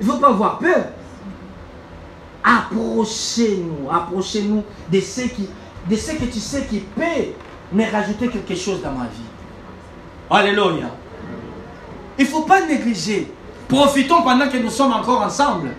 [0.00, 0.86] Il ne faut pas avoir peur.
[2.42, 5.48] Approchez-nous, approchez-nous de ceux, qui,
[5.88, 7.34] de ceux que tu sais qui peut
[7.72, 9.28] me rajouter quelque chose dans ma vie.
[10.30, 10.90] Alléluia.
[12.18, 13.30] Il ne faut pas négliger.
[13.68, 15.70] Profitons pendant que nous sommes encore ensemble.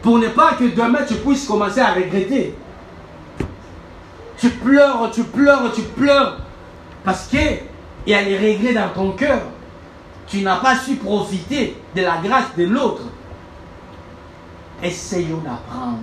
[0.00, 2.54] Pour ne pas que demain tu puisses commencer à regretter.
[4.38, 6.38] Tu pleures, tu pleures, tu pleures.
[7.04, 7.60] Parce qu'il
[8.06, 9.42] y a les regrets dans ton cœur.
[10.32, 13.02] Tu n'as pas su profiter de la grâce de l'autre.
[14.82, 15.98] Essayons d'apprendre.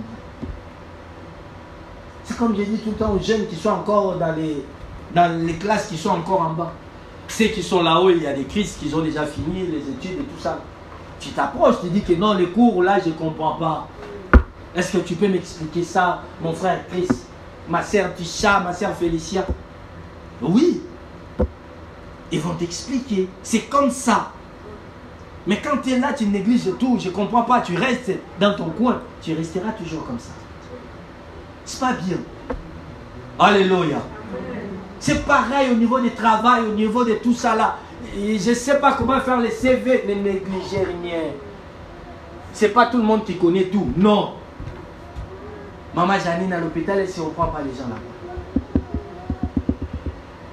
[2.22, 4.64] C'est comme je dis tout le temps aux jeunes qui sont encore dans les,
[5.12, 6.72] dans les classes qui sont encore en bas.
[7.26, 10.20] Ceux qui sont là-haut, il y a des crises qui ont déjà fini, les études
[10.20, 10.60] et tout ça.
[11.18, 13.88] Tu t'approches, tu dis que non, les cours là, je ne comprends pas.
[14.76, 17.08] Est-ce que tu peux m'expliquer ça, mon frère Chris?
[17.68, 19.44] Ma soeur Tisha, ma soeur Félicia?
[20.40, 20.69] Oui.
[22.32, 23.28] Ils vont t'expliquer.
[23.42, 24.32] C'est comme ça.
[25.46, 28.54] Mais quand tu es là, tu négliges tout, je ne comprends pas, tu restes dans
[28.54, 30.30] ton coin, tu resteras toujours comme ça.
[31.64, 32.18] C'est pas bien.
[33.38, 34.02] Alléluia.
[34.98, 37.78] C'est pareil au niveau du travail, au niveau de tout ça là.
[38.14, 41.20] Je ne sais pas comment faire les CV, ne négligez rien.
[42.52, 43.88] C'est pas tout le monde qui connaît tout.
[43.96, 44.34] Non.
[45.94, 48.09] Maman Janine à l'hôpital, elle ne reprend pas les gens là-bas.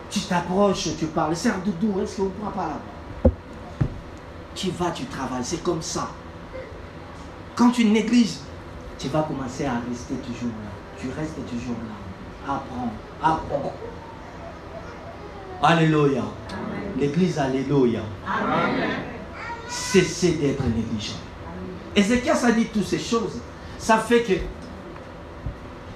[0.10, 1.36] Tu t'approches, tu parles.
[1.36, 3.30] Sœur Doudou, est-ce qu'on ne prend pas là-bas
[4.56, 5.44] Tu vas, tu travailles.
[5.44, 6.10] C'est comme ça.
[7.56, 8.38] Quand tu négliges,
[8.98, 10.70] tu vas commencer à rester toujours là.
[11.00, 12.54] Tu restes toujours là.
[12.54, 13.74] Apprends, apprends.
[15.62, 16.24] Alléluia.
[17.00, 18.02] L'église, Alléluia.
[19.68, 21.16] Cessez d'être négligent.
[21.96, 23.42] Ézéchias a dit toutes ces choses.
[23.78, 24.34] Ça fait que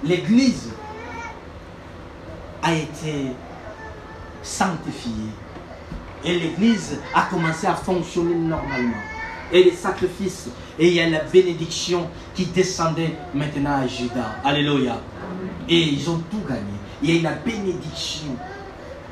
[0.06, 0.70] l'église
[2.62, 3.32] a été
[4.42, 5.30] sanctifiée.
[6.24, 8.96] Et l'église a commencé à fonctionner normalement.
[9.52, 14.36] Et les sacrifices, et il y a la bénédiction qui descendait maintenant à Judas.
[14.44, 14.98] Alléluia.
[15.68, 16.62] Et ils ont tout gagné.
[17.02, 18.36] Il y a eu la bénédiction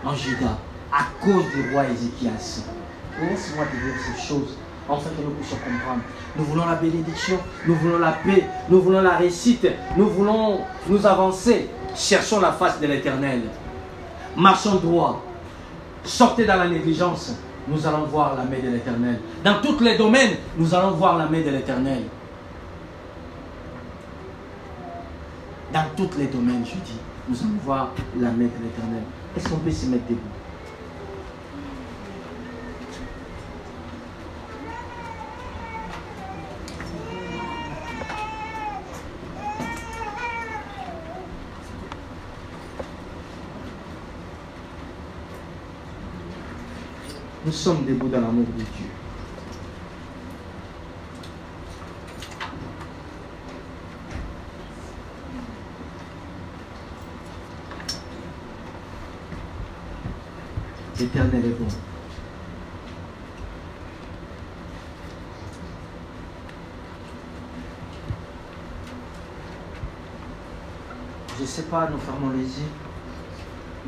[0.04, 0.58] en Juda
[0.92, 2.64] à cause du roi Ézéchias.
[3.20, 4.56] Laisse-moi te dire ces choses
[4.88, 6.02] afin que nous puissions comprendre.
[6.36, 9.66] Nous voulons la bénédiction, nous voulons la paix, nous voulons la réussite,
[9.96, 11.68] nous voulons nous avancer.
[11.94, 13.42] Cherchons la face de l'éternel.
[14.36, 15.22] Marchons droit.
[16.04, 17.34] Sortez dans la négligence.
[17.68, 19.20] Nous allons voir la main de l'éternel.
[19.44, 22.02] Dans tous les domaines, nous allons voir la main de l'éternel.
[25.72, 29.02] Dans tous les domaines, je dis, nous allons voir la main de l'éternel.
[29.36, 30.20] Est-ce qu'on peut se mettre debout?
[47.50, 48.86] Nous sommes debout dans l'amour de Dieu.
[61.00, 61.66] L'éternel est bon.
[71.36, 72.46] Je ne sais pas, nous fermons les yeux.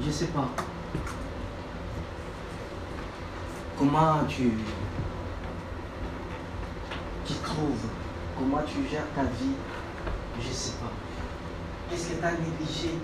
[0.01, 0.49] Je ne sais pas.
[3.83, 4.53] Comment tu,
[7.27, 7.89] tu trouves,
[8.39, 9.57] comment tu gères ta vie,
[10.41, 10.93] je ne sais pas.
[11.91, 12.95] Qu'est-ce que tu as négligé?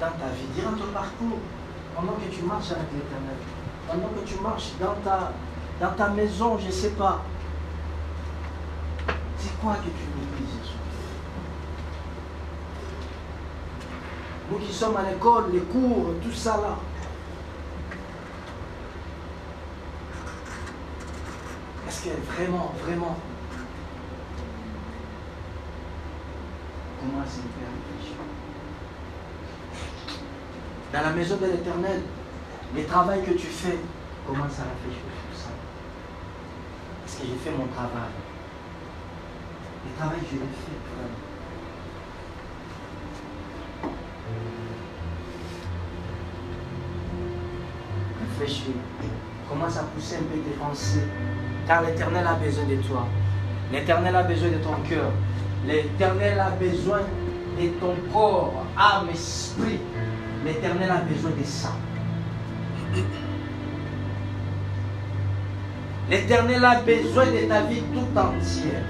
[0.00, 1.38] Dans ta vie, dans ton parcours,
[1.94, 3.36] pendant que tu marches avec l'éternel,
[3.86, 5.30] pendant que tu marches dans ta,
[5.80, 7.22] dans ta maison, je ne sais pas.
[9.38, 10.80] C'est quoi que tu négliges ce soir
[14.50, 16.76] Nous qui sommes à l'école, les cours, tout ça là.
[21.88, 23.16] Est-ce que vraiment, vraiment,
[27.00, 28.16] comment c'est réfléchir
[30.92, 32.02] Dans la maison de l'éternel,
[32.74, 33.78] les travail que tu fais,
[34.26, 35.50] commence à réfléchir sur ça?
[37.06, 38.12] Est-ce que j'ai fait mon travail
[39.86, 41.33] Le travail, je l'ai fait, vraiment.
[49.48, 51.06] Commence à pousser un peu tes pensées.
[51.66, 53.06] Car l'éternel a besoin de toi.
[53.72, 55.10] L'éternel a besoin de ton cœur.
[55.66, 57.00] L'éternel a besoin
[57.60, 59.80] de ton corps, âme, esprit.
[60.44, 61.72] L'éternel a besoin de ça.
[66.10, 68.82] L'éternel a besoin de ta vie tout entière.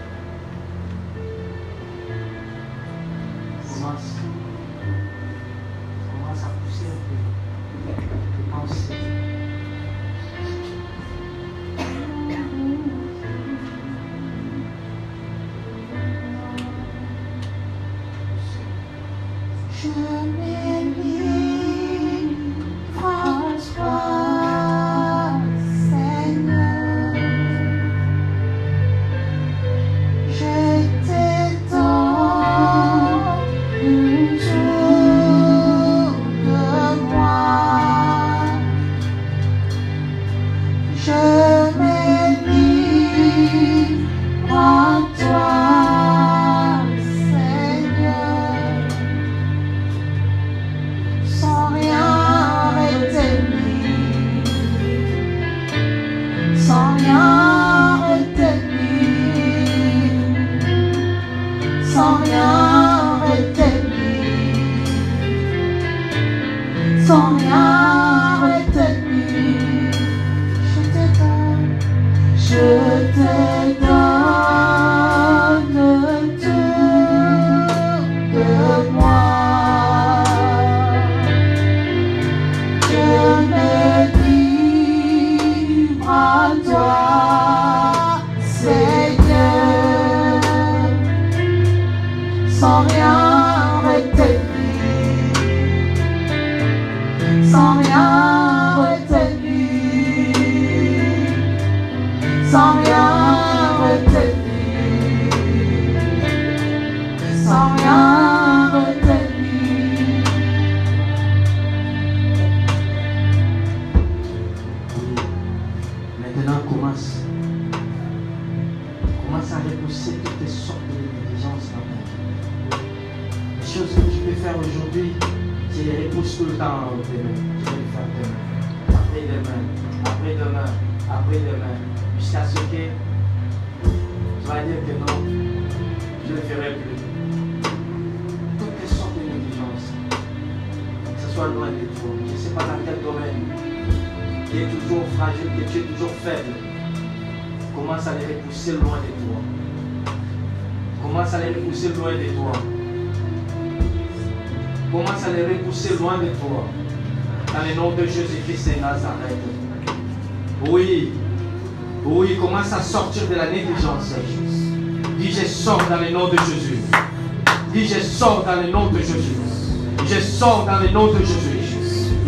[170.67, 171.55] Dans le nom de Jésus.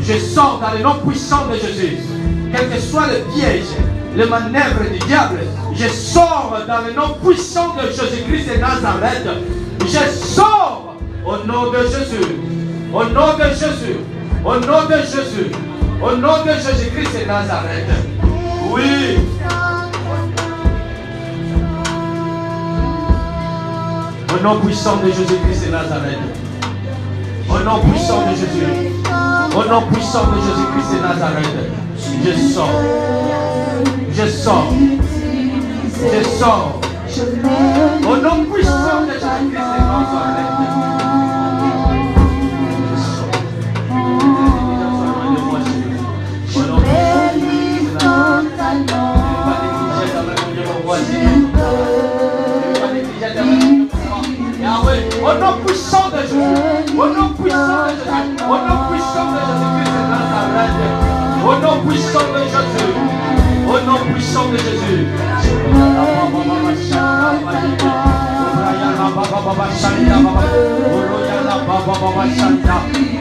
[0.03, 1.99] Je sors dans le nom puissant de Jésus.
[2.53, 3.67] Quel que soit le piège,
[4.17, 5.41] le manœuvre du diable,
[5.75, 9.27] je sors dans le nom puissant de Jésus-Christ de Nazareth.
[9.81, 12.27] Je sors au nom de Jésus.
[12.93, 13.99] Au nom de Jésus.
[14.45, 15.51] Au nom de Jésus.
[16.01, 17.91] Au nom de Jésus-Christ de Nazareth.
[18.71, 19.19] Oui.
[24.33, 26.46] Au nom puissant de Jésus-Christ de Nazareth.
[27.49, 28.93] Au nom puissant de Jésus.
[29.55, 31.57] Au nom puissant de Jésus-Christ de Nazareth.
[32.25, 32.83] Je sors.
[34.13, 34.73] Je sors.
[36.03, 36.81] Je sors.
[38.09, 40.57] Au nom puissant de Jésus-Christ de Nazareth.
[55.23, 56.66] Au nom puissant de Yahweh,
[56.99, 60.81] au nom puissant de Jésus, au nom puissant de Jésus-Christ de Nazareth,
[61.45, 62.95] au nom puissant de Jésus,
[63.67, 65.07] au nom puissant de Jésus.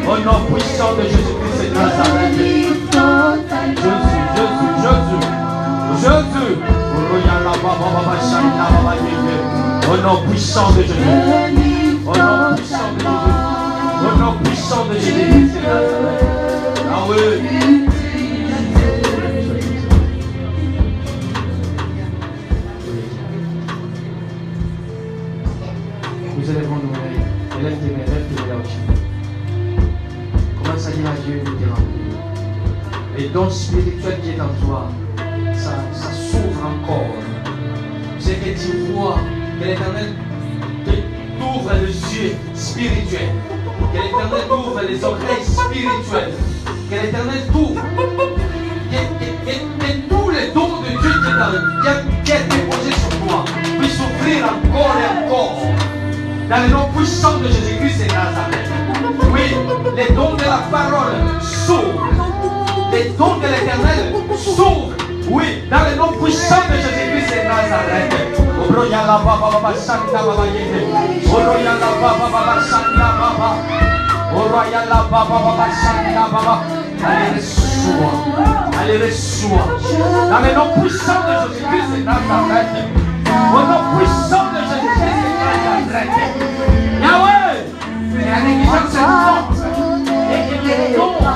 [0.07, 2.35] Au nom puissant de Jésus-Christ de Nazareth.
[3.65, 5.23] Jésus, Jésus, Jésus.
[6.01, 6.53] Jésus.
[9.87, 10.97] Au nom puissant de Jésus.
[12.05, 13.44] Au nom puissant de Jésus.
[14.05, 15.49] Au nom puissant de Jésus.
[16.91, 17.15] Ah oui.
[26.37, 27.59] Nous élèvons nos mains.
[27.59, 29.83] Élève tes mains, lève tes mains au Dieu.
[30.63, 31.75] Commence à dire à Dieu remplir.
[33.17, 34.89] Les dons spirituels qui est en toi,
[35.53, 37.15] ça, ça s'ouvre encore.
[38.19, 39.17] C'est que tu vois
[39.59, 40.07] que l'éternel
[40.85, 43.29] te- t'ouvre les yeux spirituels.
[43.95, 46.33] Que l'éternel t'ouvre les oreilles spirituelles.
[46.89, 47.81] Que l'éternel t'ouvre.
[48.91, 52.91] Que, tous les dons de Dieu qui est, dans- qui a- qui a été posé
[52.91, 53.45] sur toi
[53.79, 55.57] puissent s'ouvrir encore et encore.
[56.49, 58.69] Dans le nom puissant de Jésus-Christ de Nazareth.
[59.31, 59.55] Oui,
[59.95, 62.05] les dons de la parole s'ouvrent.
[62.91, 64.91] Les dons de l'éternel s'ouvrent.
[65.29, 67.74] Oui, dans le nom puissant de Jésus-Christ de Nazareth.
[74.35, 76.55] Oroyala baba baba santa baba.
[80.29, 82.75] Dans le nom puissant de Jésus-Christ de Nazareth.
[83.53, 85.25] Au nom puissant de Jésus-Christ
[88.25, 89.59] la négligence est forte.
[90.31, 91.35] Et que les dons la